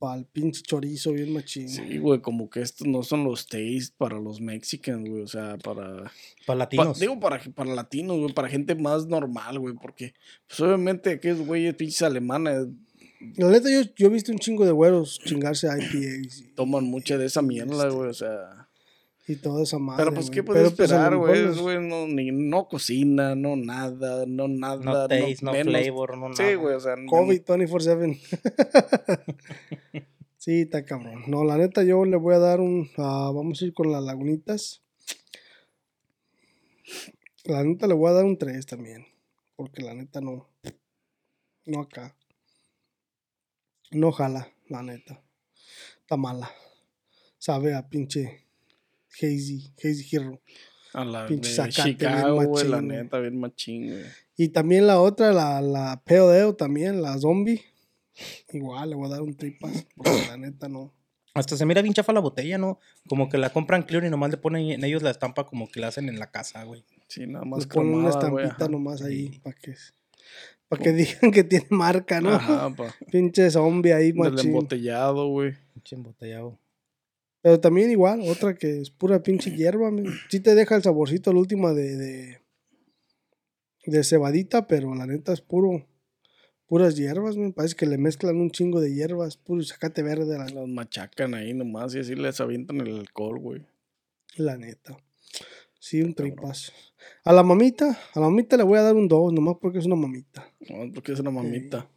pa'l 0.00 0.24
pinche 0.24 0.62
chorizo 0.62 1.12
bien 1.12 1.32
machín. 1.32 1.68
Sí, 1.68 1.98
güey, 1.98 2.20
como 2.20 2.48
que 2.48 2.62
estos 2.62 2.88
no 2.88 3.02
son 3.02 3.22
los 3.22 3.46
taste 3.46 3.94
para 3.98 4.18
los 4.18 4.40
mexicanos, 4.40 5.08
güey, 5.08 5.22
o 5.22 5.28
sea, 5.28 5.58
para... 5.58 6.10
Para 6.46 6.58
latinos. 6.58 6.98
Digo, 6.98 7.20
para, 7.20 7.38
para 7.54 7.74
latinos, 7.74 8.18
güey, 8.18 8.32
para 8.32 8.48
gente 8.48 8.74
más 8.74 9.06
normal, 9.06 9.58
güey, 9.58 9.74
porque 9.74 10.14
pues 10.48 10.58
obviamente 10.60 11.10
aquellos 11.10 11.46
güeyes 11.46 11.74
pinche 11.74 12.04
alemana 12.06 12.66
La 13.36 13.48
neta, 13.48 13.70
yo, 13.70 13.82
yo 13.94 14.06
he 14.06 14.10
visto 14.10 14.32
un 14.32 14.38
chingo 14.38 14.64
de 14.64 14.72
güeros 14.72 15.20
chingarse 15.24 15.66
IPAs. 15.66 16.40
Y, 16.40 16.54
Toman 16.54 16.84
mucha 16.84 17.18
de 17.18 17.26
esa 17.26 17.42
mierda, 17.42 17.84
este 17.84 17.96
güey, 17.96 18.08
o 18.08 18.14
sea 18.14 18.69
y 19.30 19.36
todo 19.36 19.62
eso 19.62 19.78
más. 19.78 19.96
Pero 19.96 20.12
pues, 20.12 20.28
¿qué 20.28 20.42
puedes 20.42 20.72
pues, 20.72 20.90
esperar, 20.90 21.16
güey? 21.16 21.44
No, 21.80 22.06
no 22.08 22.68
cocina, 22.68 23.36
no 23.36 23.54
nada, 23.54 24.24
no 24.26 24.48
nada. 24.48 24.82
No 24.82 25.06
taste, 25.06 25.44
no, 25.44 25.52
flavor, 25.52 26.18
no 26.18 26.30
nada. 26.30 26.34
Sí, 26.34 26.54
güey, 26.56 26.74
o 26.74 26.80
sea. 26.80 26.96
COVID 27.08 27.42
24-7. 27.44 28.18
sí, 30.36 30.62
está 30.62 30.84
cabrón. 30.84 31.22
No, 31.28 31.44
la 31.44 31.56
neta, 31.58 31.84
yo 31.84 32.04
le 32.04 32.16
voy 32.16 32.34
a 32.34 32.38
dar 32.38 32.60
un. 32.60 32.90
Ah, 32.96 33.30
vamos 33.32 33.62
a 33.62 33.64
ir 33.64 33.72
con 33.72 33.92
las 33.92 34.02
lagunitas. 34.02 34.82
La 37.44 37.62
neta, 37.62 37.86
le 37.86 37.94
voy 37.94 38.10
a 38.10 38.14
dar 38.14 38.24
un 38.24 38.36
3 38.36 38.66
también. 38.66 39.06
Porque 39.54 39.82
la 39.82 39.94
neta 39.94 40.20
no. 40.20 40.48
No 41.66 41.82
acá. 41.82 42.16
No 43.92 44.10
jala, 44.10 44.52
la 44.68 44.82
neta. 44.82 45.22
Está 46.00 46.16
mala. 46.16 46.50
Sabe 47.38 47.74
a 47.74 47.88
pinche 47.88 48.49
Hazy, 49.20 49.72
Hazy 49.82 50.16
Hero. 50.16 50.40
A 50.92 51.04
la 51.04 51.26
Pinche 51.26 51.50
sacate, 51.52 51.90
Chicago, 51.90 52.36
machín, 52.36 52.70
la 52.70 52.82
neta, 52.82 53.18
bien 53.20 53.38
machín, 53.38 53.88
güey. 53.88 54.04
Y 54.36 54.48
también 54.48 54.86
la 54.86 55.00
otra, 55.00 55.32
la, 55.32 55.60
la 55.60 56.02
PODEO 56.04 56.56
también, 56.56 57.02
la 57.02 57.16
zombie. 57.18 57.62
Igual, 58.52 58.90
le 58.90 58.96
voy 58.96 59.06
a 59.06 59.10
dar 59.10 59.22
un 59.22 59.36
tripas, 59.36 59.86
porque 59.94 60.26
la 60.28 60.36
neta 60.36 60.68
no. 60.68 60.92
Hasta 61.34 61.56
se 61.56 61.64
mira 61.64 61.80
bien 61.80 61.94
chafa 61.94 62.12
la 62.12 62.20
botella, 62.20 62.58
¿no? 62.58 62.80
Como 63.08 63.28
que 63.28 63.38
la 63.38 63.50
compran 63.50 63.82
clear 63.82 64.04
y 64.04 64.10
nomás 64.10 64.30
le 64.30 64.36
ponen 64.36 64.70
en 64.70 64.84
ellos 64.84 65.02
la 65.02 65.10
estampa 65.10 65.46
como 65.46 65.70
que 65.70 65.78
la 65.78 65.88
hacen 65.88 66.08
en 66.08 66.18
la 66.18 66.30
casa, 66.30 66.64
güey. 66.64 66.84
Sí, 67.06 67.26
nada 67.26 67.44
más. 67.44 67.60
Le 67.60 67.66
ponen 67.66 67.92
cromada, 67.92 68.18
una 68.28 68.42
estampita 68.42 68.68
nomás 68.68 69.02
ahí 69.02 69.38
para 69.42 69.56
que, 69.56 69.74
pa 70.68 70.76
que 70.76 70.92
digan 70.92 71.30
que 71.30 71.44
tiene 71.44 71.66
marca, 71.70 72.20
¿no? 72.20 72.30
Ajá, 72.30 72.74
pa. 72.74 72.94
Pinche 73.12 73.48
zombie 73.50 73.92
ahí, 73.92 74.12
machín. 74.12 74.36
Del 74.36 74.46
embotellado, 74.46 75.28
güey. 75.28 75.54
Pinche 75.74 75.94
embotellado. 75.94 76.58
Pero 77.42 77.60
también 77.60 77.90
igual, 77.90 78.20
otra 78.28 78.54
que 78.54 78.80
es 78.80 78.90
pura 78.90 79.22
pinche 79.22 79.50
hierba, 79.56 79.90
man. 79.90 80.04
sí 80.28 80.40
te 80.40 80.54
deja 80.54 80.76
el 80.76 80.82
saborcito, 80.82 81.32
la 81.32 81.40
última 81.40 81.72
de, 81.72 81.96
de, 81.96 82.38
de 83.86 84.04
cebadita, 84.04 84.66
pero 84.66 84.94
la 84.94 85.06
neta 85.06 85.32
es 85.32 85.40
puro, 85.40 85.86
puras 86.66 86.96
hierbas, 86.96 87.36
me 87.36 87.52
parece 87.52 87.74
que 87.76 87.86
le 87.86 87.98
mezclan 87.98 88.36
un 88.36 88.50
chingo 88.50 88.80
de 88.80 88.94
hierbas, 88.94 89.36
puro 89.36 89.62
sacate 89.62 90.02
verde. 90.02 90.38
La... 90.38 90.44
Las 90.48 90.68
machacan 90.68 91.34
ahí 91.34 91.54
nomás 91.54 91.94
y 91.94 92.00
así 92.00 92.14
les 92.14 92.40
avientan 92.40 92.80
el 92.80 92.98
alcohol, 92.98 93.38
güey. 93.38 93.66
La 94.36 94.56
neta. 94.56 94.96
Sí, 95.78 96.02
un 96.02 96.14
tripazo. 96.14 96.72
A 97.24 97.32
la 97.32 97.42
mamita, 97.42 97.98
a 98.14 98.20
la 98.20 98.26
mamita 98.26 98.56
le 98.58 98.64
voy 98.64 98.78
a 98.78 98.82
dar 98.82 98.94
un 98.94 99.08
2, 99.08 99.32
nomás 99.32 99.56
porque 99.60 99.78
es 99.78 99.86
una 99.86 99.96
mamita. 99.96 100.52
No, 100.68 100.92
porque 100.92 101.12
es 101.12 101.20
una 101.20 101.30
mamita. 101.30 101.90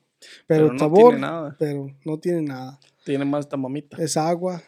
Pero, 0.47 0.67
pero, 0.67 0.71
el 0.71 0.79
sabor, 0.79 0.99
no 0.99 1.09
tiene 1.09 1.21
nada. 1.21 1.55
pero 1.59 1.97
no 2.05 2.19
tiene 2.19 2.41
nada. 2.41 2.79
Tiene 3.03 3.25
más 3.25 3.41
esta 3.41 3.57
mamita. 3.57 4.01
Es 4.01 4.15
agua, 4.15 4.63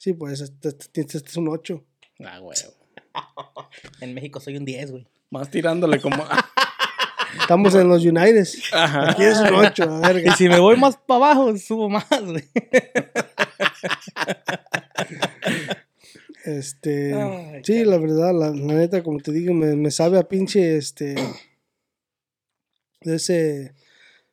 Sí, 0.00 0.14
pues 0.14 0.40
este, 0.40 0.68
este, 0.70 1.02
este, 1.02 1.18
este 1.18 1.28
es 1.28 1.36
un 1.36 1.48
8. 1.48 1.84
Ah, 2.24 2.38
güey. 2.38 2.56
en 4.00 4.14
México 4.14 4.40
soy 4.40 4.56
un 4.56 4.64
10, 4.64 4.92
güey. 4.92 5.06
Más 5.28 5.50
tirándole 5.50 6.00
como. 6.00 6.24
Estamos 7.38 7.74
en 7.74 7.86
los 7.86 8.02
United. 8.02 8.48
Aquí 8.72 9.24
es 9.24 9.38
un 9.40 9.56
8. 9.56 10.00
Y 10.24 10.30
si 10.30 10.48
me 10.48 10.58
voy 10.58 10.78
más 10.78 10.96
para 10.96 11.32
abajo, 11.32 11.54
subo 11.58 11.90
más, 11.90 12.06
güey. 12.24 12.42
Este. 16.46 17.14
Sí, 17.62 17.84
la 17.84 17.98
verdad, 17.98 18.32
la, 18.32 18.52
neta, 18.52 19.02
como 19.02 19.20
te 19.20 19.30
digo, 19.30 19.52
me, 19.52 19.90
sabe 19.90 20.18
a 20.18 20.22
pinche 20.22 20.78
este. 20.78 21.14
De 23.02 23.16
ese 23.16 23.74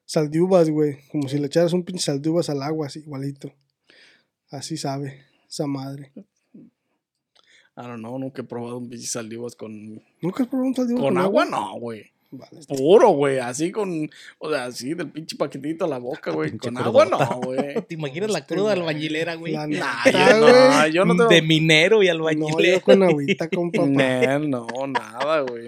saldubas, 0.05 0.69
güey. 0.69 0.99
Como 1.09 1.27
si 1.27 1.37
le 1.37 1.47
echaras 1.47 1.73
un 1.73 1.83
pinche 1.83 2.05
saldubas 2.05 2.49
al 2.49 2.63
agua, 2.63 2.87
así, 2.87 2.99
igualito. 2.99 3.53
Así 4.49 4.77
sabe 4.77 5.27
esa 5.49 5.67
madre. 5.67 6.11
I 7.79 7.81
don't 7.81 7.99
know, 7.99 8.17
nunca 8.17 8.41
he 8.41 8.45
probado 8.45 8.77
un 8.77 8.89
bici 8.89 9.05
saldivas 9.05 9.55
con. 9.55 10.01
¿Nunca 10.21 10.43
has 10.43 10.49
probado 10.49 10.67
un 10.67 10.75
saldivas 10.75 11.01
con, 11.01 11.13
con 11.13 11.23
agua? 11.23 11.45
No, 11.45 11.79
güey. 11.79 12.11
Puro, 12.67 13.11
güey, 13.11 13.39
así 13.39 13.71
con, 13.71 14.09
o 14.39 14.51
sea, 14.51 14.65
así 14.65 14.93
del 14.93 15.09
pinche 15.09 15.37
paquetito 15.37 15.85
a 15.85 15.87
la 15.87 15.97
boca, 15.97 16.31
güey, 16.31 16.57
con 16.57 16.77
agua 16.77 17.05
no, 17.05 17.17
güey. 17.43 17.81
¿Te 17.83 17.93
imaginas 17.93 18.31
la 18.31 18.45
cruda 18.45 18.73
albañilera, 18.73 19.35
güey? 19.35 19.53
Nah, 19.53 19.65
no, 20.93 21.05
no. 21.13 21.27
De 21.29 21.41
minero 21.41 22.03
y 22.03 22.09
albañilera. 22.09 22.51
No, 22.51 22.79
yo 22.79 22.81
con 22.81 23.03
agüita, 23.03 23.47
con 23.55 23.71
papá. 23.71 24.39
No, 24.39 24.67
nada, 24.87 25.41
güey. 25.41 25.67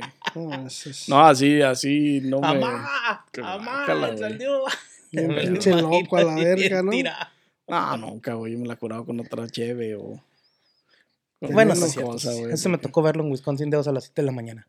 No, 1.08 1.24
así, 1.24 1.62
así, 1.62 2.20
no 2.24 2.42
me... 2.42 2.48
¡Amá! 2.48 3.26
¡Amá! 3.42 3.86
¡Salió! 4.18 4.64
Pinche 5.12 5.72
loco 5.72 6.18
a 6.18 6.24
la 6.24 6.36
verga, 6.36 6.84
¿no? 6.84 6.92
Tira. 6.92 7.32
Ah, 7.70 7.96
nunca, 7.98 8.34
güey. 8.34 8.52
Yo 8.54 8.60
me 8.60 8.68
la 8.68 8.74
he 8.74 8.78
curado 8.78 9.06
con 9.06 9.20
otra 9.20 9.48
cheve 9.48 9.96
o. 9.96 10.22
Bueno, 11.42 11.74
eso, 11.74 11.88
cierto, 11.88 12.12
cosa, 12.12 12.34
güey, 12.34 12.54
me 12.68 12.78
tocó 12.78 13.02
verlo 13.02 13.24
en 13.24 13.32
Wisconsin 13.32 13.70
de 13.70 13.76
Dedos 13.76 13.88
a 13.88 13.94
las 13.94 14.04
7 14.06 14.22
de 14.22 14.26
la 14.26 14.32
mañana. 14.34 14.68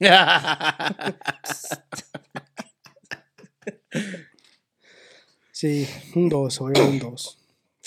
sí, 5.52 5.88
un 6.16 6.28
2, 6.28 6.60
hoy 6.60 6.72
un 6.80 6.98
2. 6.98 7.38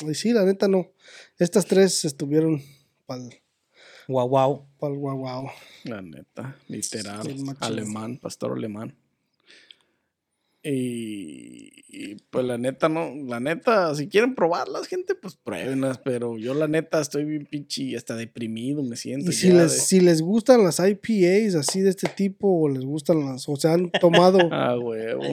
Y 0.08 0.14
sí, 0.14 0.32
la 0.32 0.46
neta 0.46 0.70
no. 0.70 0.90
Estas 1.38 1.66
tres 1.66 2.06
estuvieron 2.06 2.64
pal. 3.06 3.42
Guau, 4.08 4.30
guau. 4.30 4.70
Pal 4.80 4.96
guau, 4.96 5.18
guau. 5.18 5.52
La 5.84 6.02
neta, 6.02 6.56
literal. 6.68 7.28
Alemán, 7.60 8.20
pastor 8.20 8.54
alemán. 8.54 8.96
Y, 10.70 12.18
pues 12.30 12.46
la 12.46 12.58
neta, 12.58 12.90
no, 12.90 13.14
la 13.26 13.40
neta, 13.40 13.96
si 13.96 14.08
quieren 14.10 14.36
probarlas, 14.36 14.88
gente, 14.88 15.16
pues 15.16 15.36
pruébenlas, 15.36 15.98
pero 16.00 16.38
yo 16.38 16.54
la 16.54 16.68
neta 16.68 17.00
estoy 17.00 17.24
bien 17.24 17.46
pinche, 17.46 17.96
hasta 17.96 18.16
deprimido 18.16 18.84
me 18.84 18.98
siento. 18.98 19.32
Y 19.32 19.34
si 19.34 19.52
les, 19.52 19.88
si 19.88 20.02
les 20.02 20.22
gustan 20.22 20.64
las 20.64 20.80
IPAs 20.80 21.56
así 21.56 21.82
de 21.82 21.90
este 21.90 22.10
tipo, 22.10 22.62
o 22.62 22.70
les 22.70 22.84
gustan 22.84 23.26
las, 23.26 23.48
o 23.48 23.56
sea, 23.56 23.74
han 23.74 23.92
tomado. 24.02 24.40
ah, 24.52 24.78
huevo. 24.78 25.24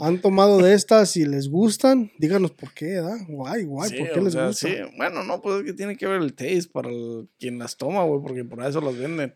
Han 0.00 0.20
tomado 0.20 0.58
de 0.58 0.74
estas 0.74 1.16
y 1.16 1.24
les 1.24 1.48
gustan, 1.48 2.12
díganos 2.18 2.50
por 2.50 2.72
qué, 2.74 2.86
¿verdad? 2.86 3.16
Guay, 3.26 3.64
guay, 3.64 3.90
sí, 3.90 3.96
¿por 3.96 4.12
qué 4.12 4.20
les 4.20 4.32
sea, 4.34 4.46
gusta? 4.48 4.68
Bueno, 4.96 5.24
no, 5.24 5.40
pues 5.40 5.60
es 5.60 5.64
que 5.64 5.72
tiene 5.72 5.96
que 5.96 6.06
ver 6.06 6.20
el 6.20 6.34
taste 6.34 6.68
para 6.72 6.90
el, 6.90 7.28
quien 7.38 7.58
las 7.58 7.76
toma, 7.76 8.04
güey, 8.04 8.20
porque 8.20 8.44
por 8.44 8.62
eso 8.64 8.80
las 8.80 8.96
venden. 8.98 9.34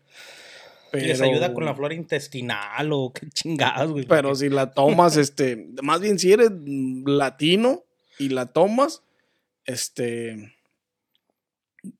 Pero, 0.91 1.07
les 1.07 1.21
ayuda 1.21 1.53
con 1.53 1.65
la 1.65 1.75
flora 1.75 1.93
intestinal 1.93 2.91
o 2.91 3.11
qué 3.13 3.27
chingados, 3.29 3.91
güey. 3.91 4.05
Pero 4.05 4.35
si 4.35 4.49
la 4.49 4.71
tomas, 4.71 5.17
este, 5.17 5.69
más 5.81 6.01
bien 6.01 6.19
si 6.19 6.31
eres 6.31 6.51
latino 7.05 7.83
y 8.17 8.29
la 8.29 8.47
tomas, 8.47 9.03
este, 9.65 10.53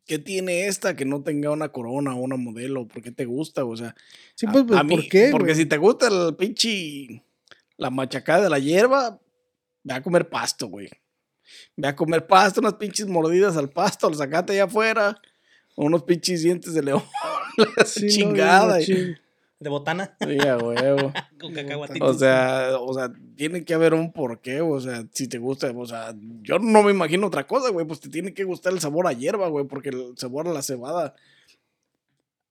¿qué 0.06 0.19
tiene 0.19 0.67
esta 0.67 0.95
que 0.95 1.06
no 1.06 1.21
tenga 1.21 1.52
una 1.52 1.69
corona 1.69 2.15
o 2.15 2.19
una 2.19 2.36
modelo? 2.36 2.88
¿Por 2.88 3.02
qué 3.02 3.12
te 3.12 3.25
gusta? 3.25 3.65
O 3.65 3.75
sea, 3.75 3.95
sí, 4.36 4.47
pues, 4.47 4.65
pues 4.67 4.82
¿por 4.84 5.08
qué? 5.08 5.30
Porque 5.32 5.56
si 5.56 5.65
te 5.65 5.78
gusta 5.78 6.08
el 6.08 6.36
pinche, 6.36 7.23
la 7.78 7.89
machacada 7.89 8.43
de 8.43 8.49
la 8.49 8.60
hierba, 8.60 9.19
ve 9.84 9.93
a 9.93 10.02
comer 10.02 10.30
pasto, 10.30 10.67
güey. 10.67 10.89
Ve 11.75 11.88
a 11.88 11.95
comer 11.95 12.28
pasto, 12.28 12.60
unas 12.60 12.75
pinches 12.75 13.08
mordidas 13.08 13.58
al 13.58 13.69
pasto, 13.69 14.10
lo 14.10 14.15
sacate 14.15 14.54
allá 14.54 14.65
afuera 14.65 15.19
unos 15.86 16.04
pinches 16.04 16.44
dientes 16.44 16.74
de 16.74 16.84
león, 16.84 17.04
la 17.78 17.86
Sí, 17.86 18.06
no, 18.06 18.10
chingada. 18.10 18.80
no. 18.80 19.15
De 19.60 19.70
botana. 19.70 20.15
Sí, 20.22 20.39
a 20.48 20.58
huevo. 20.58 21.12
Con 21.39 21.54
cacahuatitos. 21.54 22.15
O 22.15 22.18
sea, 22.18 22.78
o 22.80 22.94
sea, 22.94 23.12
tiene 23.36 23.65
que 23.65 23.74
haber 23.74 23.94
un 23.94 24.13
porqué, 24.13 24.62
o 24.62 24.80
sea, 24.80 25.06
si 25.12 25.28
te 25.28 25.38
gusta, 25.38 25.72
o 25.76 25.86
sea, 25.86 26.15
yo 26.44 26.60
no 26.60 26.82
me 26.82 26.92
imagino 26.92 27.28
otra 27.28 27.46
cosa, 27.46 27.70
güey, 27.70 27.86
pues 27.86 28.00
te 28.00 28.08
tiene 28.08 28.34
que 28.34 28.46
gustar 28.46 28.72
el 28.72 28.80
sabor 28.80 29.08
a 29.08 29.12
hierba, 29.13 29.50
güey, 29.50 29.65
porque 29.65 29.89
el 29.89 30.18
sabor 30.18 30.48
a 30.48 30.54
la 30.54 30.62
cebada, 30.62 31.13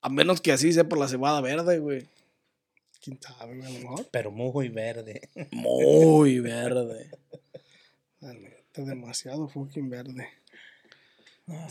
a 0.01 0.09
menos 0.09 0.39
que 0.39 0.51
así 0.51 0.71
sepa 0.71 0.95
la 0.97 1.07
cebada 1.07 1.41
verde, 1.41 1.79
güey, 1.79 2.05
¿Quién 3.01 3.17
sabe, 3.21 3.57
güey? 3.57 3.67
A 3.67 3.73
lo 3.73 3.79
mejor. 3.79 4.07
Pero 4.11 4.29
muy 4.29 4.69
verde. 4.69 5.29
muy 5.51 6.39
verde. 6.41 7.09
Neta, 8.21 8.83
demasiado 8.83 9.47
fucking 9.47 9.89
verde. 9.89 10.27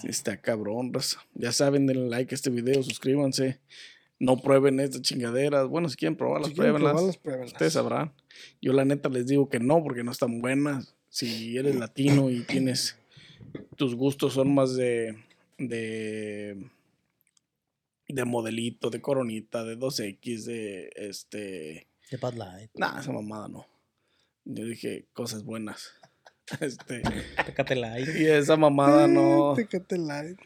Sí, 0.01 0.09
está 0.09 0.41
cabrón, 0.41 0.93
raza. 0.93 1.21
Ya 1.35 1.53
saben, 1.53 1.87
denle 1.87 2.09
like 2.09 2.35
a 2.35 2.37
este 2.37 2.51
video, 2.51 2.83
suscríbanse. 2.83 3.61
No 4.21 4.37
prueben 4.41 4.81
estas 4.81 5.03
chingaderas. 5.03 5.69
Bueno, 5.69 5.89
si 5.89 5.97
quieren 5.97 6.17
probarlas, 6.17 6.49
Si 6.49 6.55
quieren 6.55 6.73
pruébenlas. 6.75 6.93
probarlas, 6.93 7.17
pruébenlas. 7.19 7.53
Ustedes 7.53 7.73
sabrán. 7.75 8.13
Yo 8.61 8.73
la 8.73 8.85
neta 8.85 9.09
les 9.09 9.27
digo 9.27 9.49
que 9.49 9.61
no, 9.61 9.83
porque 9.83 10.03
no 10.03 10.11
están 10.13 10.41
buenas. 10.41 10.95
Si 11.09 11.57
eres 11.57 11.77
latino 11.77 12.29
y 12.31 12.41
tienes 12.43 12.97
tus 13.77 13.95
gustos 13.95 14.35
son 14.35 14.53
más 14.55 14.75
de 14.75 15.17
de 15.57 16.69
de 18.09 18.25
modelito, 18.25 18.91
de 18.91 19.01
coronita, 19.01 19.65
de 19.65 19.79
2X, 19.79 20.45
de 20.45 20.91
este, 20.97 21.87
De 22.11 22.17
Bud 22.21 22.35
Light. 22.35 22.71
nah, 22.75 22.99
esa 23.01 23.13
mamada 23.13 23.49
no. 23.49 23.67
Yo 24.45 24.65
dije 24.65 25.07
cosas 25.13 25.45
buenas. 25.45 25.93
Este, 26.61 27.03
Tecate 27.47 27.75
Light. 27.77 28.09
y 28.19 28.27
esa 28.27 28.57
mamada 28.57 29.07
no, 29.07 29.55
Tecate 29.55 29.99
Light. 29.99 30.39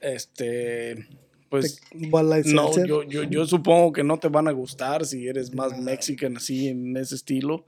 este, 0.00 1.06
pues 1.48 1.80
No, 1.92 2.72
yo, 2.86 3.02
yo, 3.02 3.24
yo 3.24 3.46
supongo 3.46 3.92
que 3.92 4.04
no 4.04 4.18
te 4.18 4.28
van 4.28 4.48
a 4.48 4.52
gustar 4.52 5.04
si 5.04 5.26
eres 5.28 5.54
más 5.54 5.78
mexican 5.78 6.36
así 6.36 6.68
en 6.68 6.96
ese 6.96 7.14
estilo. 7.16 7.64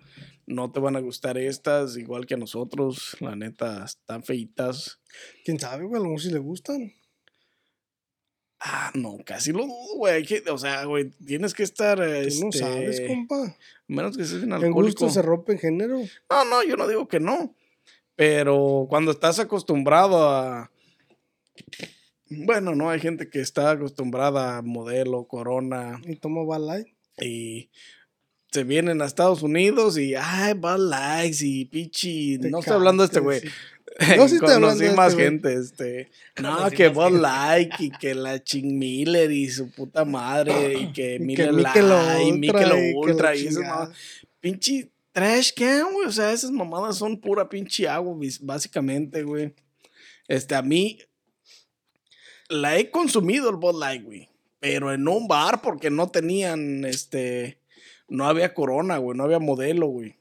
No 0.46 0.70
te 0.72 0.80
van 0.80 0.96
a 0.96 1.00
gustar 1.00 1.38
estas, 1.38 1.96
igual 1.96 2.26
que 2.26 2.34
a 2.34 2.36
nosotros. 2.36 3.16
La 3.20 3.36
neta, 3.36 3.84
están 3.84 4.22
feitas. 4.24 5.00
¿Quién 5.44 5.58
sabe, 5.58 5.84
güey? 5.84 5.96
A 5.96 6.02
lo 6.02 6.04
mejor 6.10 6.20
si 6.20 6.30
le 6.32 6.38
gustan. 6.38 6.92
Ah, 8.60 8.92
no, 8.94 9.18
casi 9.24 9.50
lo 9.52 9.64
dudo, 9.64 9.96
güey. 9.96 10.14
Hay 10.14 10.24
que- 10.24 10.42
O 10.50 10.58
sea, 10.58 10.84
güey, 10.84 11.10
tienes 11.26 11.52
que 11.54 11.64
estar. 11.64 11.98
Tú 11.98 12.04
Este, 12.04 12.44
no 12.44 12.52
sabes, 12.52 13.00
compa. 13.08 13.56
Menos 13.88 14.16
que 14.16 14.24
seas 14.24 14.42
un 14.42 14.52
En 14.52 14.52
alcohólico. 14.54 15.04
gusto 15.04 15.10
se 15.10 15.22
rompe 15.22 15.52
en 15.52 15.58
género. 15.58 15.98
No, 16.30 16.44
no, 16.44 16.62
yo 16.62 16.76
no 16.76 16.86
digo 16.86 17.08
que 17.08 17.18
no. 17.20 17.54
Pero 18.16 18.86
cuando 18.88 19.10
estás 19.10 19.38
acostumbrado 19.38 20.28
a. 20.28 20.70
Bueno, 22.28 22.74
no, 22.74 22.88
hay 22.90 23.00
gente 23.00 23.28
que 23.28 23.40
está 23.40 23.70
acostumbrada 23.72 24.58
a 24.58 24.62
modelo, 24.62 25.24
corona, 25.24 26.00
Y 26.06 26.16
toma 26.16 26.42
Bud 26.42 26.66
Light. 26.66 26.86
y 27.20 27.70
se 28.50 28.64
vienen 28.64 29.00
a 29.00 29.06
Estados 29.06 29.42
Unidos 29.42 29.98
y 29.98 30.14
ay, 30.14 30.54
Bud 30.54 30.90
Lights 30.90 31.42
y 31.42 31.64
pichi. 31.66 32.38
Te 32.38 32.50
No 32.50 32.60
estoy 32.60 32.74
hablando 32.74 33.02
de 33.02 33.06
este 33.06 33.20
güey. 33.20 33.40
cagas, 33.98 34.30
sí. 34.30 34.38
Conocí 34.40 34.84
de 34.84 34.94
más 34.94 35.12
este 35.12 35.22
gente, 35.24 35.54
este. 35.54 36.10
No, 36.42 36.56
Conocí 36.56 36.76
que 36.76 36.88
Bud. 36.88 37.20
Light 37.20 37.72
y 37.80 37.90
que 37.90 38.14
la 38.14 38.42
Ching 38.42 38.78
Miller 38.78 39.30
y 39.30 39.50
su 39.50 39.70
puta 39.70 40.04
madre 40.06 40.74
y 40.78 40.92
que 40.92 41.16
Y 41.16 41.18
Miller 41.18 41.50
que 41.72 41.82
Light 41.82 42.34
y 42.44 42.46
y 42.46 42.50
la 42.50 42.98
Ultra 42.98 43.34
y 43.36 43.40
esas 43.46 43.54
chingada. 43.54 43.74
mamadas. 43.76 43.98
Pinche 44.40 44.90
trash 45.12 45.52
can, 45.54 45.92
güey. 45.92 46.08
O 46.08 46.12
sea, 46.12 46.32
esas 46.32 46.50
mamadas 46.50 46.96
son 46.96 47.20
pura 47.20 47.48
pinche 47.48 47.88
agua, 47.88 48.16
básicamente, 48.40 49.22
güey. 49.22 49.54
Este, 50.28 50.54
a 50.54 50.62
mí 50.62 50.98
la 52.48 52.76
he 52.78 52.90
consumido 52.90 53.48
el 53.50 53.56
Bud 53.56 53.78
Light, 53.80 54.04
güey. 54.04 54.28
Pero 54.60 54.92
en 54.92 55.08
un 55.08 55.26
bar 55.26 55.60
porque 55.60 55.90
no 55.90 56.08
tenían, 56.08 56.84
este, 56.84 57.58
no 58.08 58.26
había 58.26 58.54
corona, 58.54 58.98
güey, 58.98 59.16
no 59.16 59.24
había 59.24 59.38
modelo, 59.40 59.86
güey. 59.88 60.16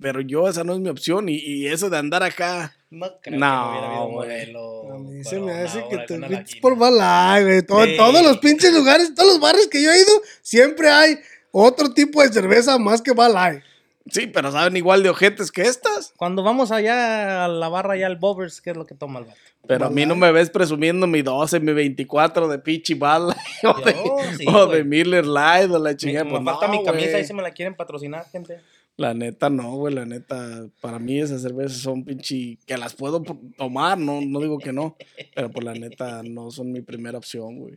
Pero 0.00 0.20
yo, 0.20 0.46
esa 0.48 0.64
no 0.64 0.74
es 0.74 0.80
mi 0.80 0.90
opción. 0.90 1.28
Y, 1.28 1.36
y 1.36 1.66
eso 1.66 1.88
de 1.90 1.96
andar 1.96 2.22
acá. 2.22 2.76
No 2.90 3.06
creo 3.20 3.38
No, 3.38 3.40
que 3.40 3.40
no 3.40 3.70
hubiera 3.70 3.86
habido 3.88 4.04
güey. 4.06 4.14
modelo. 4.28 4.92
A 4.94 4.98
mí 4.98 5.24
se 5.24 5.40
me 5.40 5.52
hace 5.52 5.84
que 5.88 5.98
te 6.06 6.18
latina. 6.18 6.44
por 6.60 6.76
Light, 6.78 7.44
güey. 7.46 7.62
Todo- 7.66 7.84
Sí. 7.84 7.96
Todos 7.96 8.22
los 8.22 8.38
pinches 8.38 8.72
lugares, 8.72 9.14
todos 9.14 9.30
los 9.32 9.40
bares 9.40 9.66
que 9.68 9.82
yo 9.82 9.90
he 9.90 9.96
ido, 9.98 10.12
siempre 10.42 10.90
hay 10.90 11.18
otro 11.52 11.92
tipo 11.92 12.22
de 12.22 12.32
cerveza 12.32 12.78
más 12.78 13.02
que 13.02 13.12
Light. 13.14 13.62
Sí, 14.10 14.26
pero 14.26 14.50
saben 14.50 14.76
igual 14.76 15.02
de 15.02 15.10
ojetes 15.10 15.52
que 15.52 15.62
estas. 15.62 16.14
Cuando 16.16 16.42
vamos 16.42 16.72
allá 16.72 17.44
a 17.44 17.48
la 17.48 17.68
barra, 17.68 17.92
allá 17.94 18.06
al 18.06 18.16
Bobbers, 18.16 18.60
¿qué 18.62 18.70
es 18.70 18.76
lo 18.76 18.86
que 18.86 18.94
toma 18.94 19.18
el 19.20 19.26
vato? 19.26 19.38
Pero 19.66 19.84
a 19.86 19.90
mí 19.90 20.06
no 20.06 20.16
me 20.16 20.32
ves 20.32 20.48
presumiendo 20.48 21.06
mi 21.06 21.20
12, 21.20 21.60
mi 21.60 21.72
24 21.74 22.48
de 22.48 22.58
Pichi 22.58 22.94
Bala 22.94 23.36
o, 23.64 23.80
de, 23.84 23.94
sí, 24.38 24.46
o 24.48 24.66
de 24.66 24.82
Miller 24.84 25.26
Light 25.26 25.70
o 25.70 25.78
la 25.78 25.90
Me, 25.90 25.96
chingada. 25.96 26.24
me 26.24 26.30
Pues 26.30 26.44
falta 26.44 26.66
no, 26.68 26.72
mi 26.72 26.84
camisa 26.84 27.10
güey. 27.10 27.22
y 27.22 27.26
si 27.26 27.34
me 27.34 27.42
la 27.42 27.50
quieren 27.50 27.74
patrocinar, 27.74 28.24
gente. 28.30 28.60
La 28.96 29.12
neta 29.12 29.50
no, 29.50 29.76
güey, 29.76 29.94
la 29.94 30.06
neta. 30.06 30.66
Para 30.80 30.98
mí 30.98 31.20
esas 31.20 31.42
cervezas 31.42 31.78
son 31.78 32.02
pinche. 32.04 32.56
Que 32.66 32.78
las 32.78 32.94
puedo 32.94 33.22
tomar, 33.58 33.98
no, 33.98 34.20
no 34.22 34.40
digo 34.40 34.58
que 34.58 34.72
no. 34.72 34.96
Pero 35.34 35.50
por 35.50 35.64
la 35.64 35.74
neta 35.74 36.22
no 36.24 36.50
son 36.50 36.72
mi 36.72 36.80
primera 36.80 37.18
opción, 37.18 37.58
güey. 37.58 37.74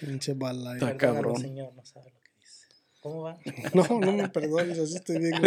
Pinche 0.00 0.34
Light. 0.34 0.82
Está 0.82 0.96
cabrón. 0.96 1.36
señor, 1.40 1.72
no 1.74 1.84
sabe 1.84 2.10
lo 2.10 2.20
que 2.20 2.30
dice. 2.40 2.66
¿Cómo 3.00 3.22
va? 3.22 3.38
No, 3.74 4.00
no 4.00 4.12
me 4.12 4.28
perdones, 4.28 4.78
así 4.78 4.96
estoy 4.96 5.18
bien. 5.18 5.32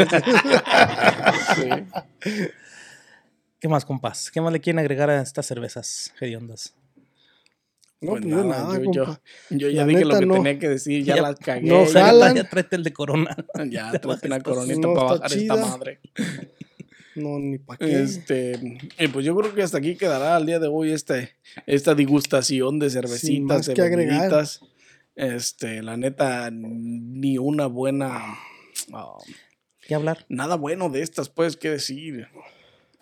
Sí. 1.56 1.70
¿Qué 3.60 3.68
más, 3.68 3.86
compás? 3.86 4.30
¿Qué 4.32 4.40
más 4.42 4.54
le 4.54 4.60
quieren 4.62 4.80
agregar 4.80 5.10
a 5.10 5.22
estas 5.22 5.46
cervezas 5.46 6.14
hediondas? 6.22 6.76
No, 8.00 8.12
Pues 8.12 8.22
pues 8.22 8.36
nada, 8.36 8.46
nada, 8.46 8.78
yo, 8.78 8.92
yo- 8.92 9.06
compa. 9.06 9.22
yo 9.50 9.70
ya 9.70 9.82
La 9.82 9.88
dije 9.88 10.06
lo 10.06 10.20
que 10.20 10.26
no. 10.28 10.34
tenía 10.36 10.60
que 10.60 10.70
decir, 10.70 11.04
ya, 11.04 11.16
Ya- 11.16 11.22
las 11.24 11.36
cagué. 11.40 11.68
no 11.68 11.84
ya, 11.86 12.06
jalan. 12.06 12.36
Ya 12.36 12.44
tráete 12.48 12.76
el 12.76 12.84
de 12.84 12.94
Corona. 12.94 13.36
ya 13.72 13.92
tráete 13.92 14.28
una 14.28 14.40
coronita 14.42 14.80
No 14.88 14.94
para 14.94 15.06
bajar 15.14 15.26
esta 15.26 15.40
chida. 15.40 15.56
madre. 15.56 16.00
No, 17.18 17.40
ni 17.40 17.58
pa' 17.58 17.78
qué. 17.78 18.04
Este, 18.04 18.80
y 19.00 19.08
pues 19.08 19.26
yo 19.26 19.36
creo 19.36 19.54
que 19.56 19.64
hasta 19.64 19.80
aquí 19.80 19.96
quedará 19.96 20.36
al 20.36 20.46
día 20.46 20.60
de 20.60 20.68
hoy 20.68 20.92
este, 20.92 21.32
esta 21.66 21.96
degustación 21.96 22.78
de 22.78 22.92
cervecitas, 22.92 23.66
de 23.66 23.74
que 23.74 23.82
agregar. 23.82 24.14
bebiditas. 24.20 24.62
Este, 25.16 25.82
la 25.82 25.98
neta, 25.98 26.52
ni 26.52 27.40
una 27.40 27.66
buena. 27.66 28.38
ah, 28.94 29.18
¿Qué 29.88 29.96
hablar? 29.96 30.28
nada 30.30 30.56
bueno 30.58 30.90
de 30.90 31.02
estas, 31.02 31.30
pues, 31.30 31.58
qué 31.58 31.72
decir. 31.72 32.28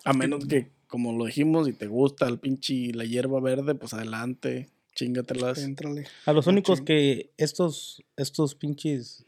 A 0.04 0.14
menos 0.14 0.46
que, 0.46 0.70
como 0.86 1.12
lo 1.12 1.26
dijimos, 1.26 1.68
y 1.68 1.74
te 1.74 1.88
gusta 1.88 2.26
el 2.26 2.38
pinche 2.38 2.92
la 2.94 3.04
hierba 3.04 3.38
verde, 3.40 3.74
pues 3.74 3.92
adelante, 3.92 4.70
chingatelas. 4.94 5.58
A 6.24 6.32
los 6.32 6.46
únicos 6.46 6.80
que 6.80 7.32
estos, 7.36 8.02
estos 8.16 8.54
pinches 8.54 9.25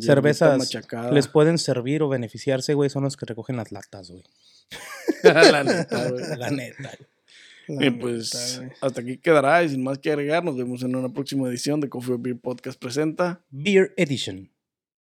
cervezas 0.00 0.58
machacada. 0.58 1.10
les 1.12 1.28
pueden 1.28 1.58
servir 1.58 2.02
o 2.02 2.08
beneficiarse, 2.08 2.74
güey, 2.74 2.90
son 2.90 3.04
los 3.04 3.16
que 3.16 3.26
recogen 3.26 3.56
las 3.56 3.72
latas, 3.72 4.10
güey. 4.10 4.22
la 5.22 5.64
neta, 5.64 6.10
güey. 6.10 6.24
La 6.38 6.50
neta. 6.50 6.92
La 7.68 7.86
Y 7.86 7.90
pues 7.90 8.58
güey. 8.58 8.70
hasta 8.80 9.00
aquí 9.00 9.18
quedará 9.18 9.62
y 9.62 9.68
sin 9.70 9.82
más 9.82 9.98
que 9.98 10.10
agregar, 10.10 10.44
nos 10.44 10.56
vemos 10.56 10.82
en 10.82 10.96
una 10.96 11.12
próxima 11.12 11.48
edición 11.48 11.80
de 11.80 11.88
Coffee 11.88 12.16
Beer 12.18 12.38
Podcast 12.38 12.78
presenta. 12.80 13.40
Beer 13.50 13.92
Edition. 13.96 14.51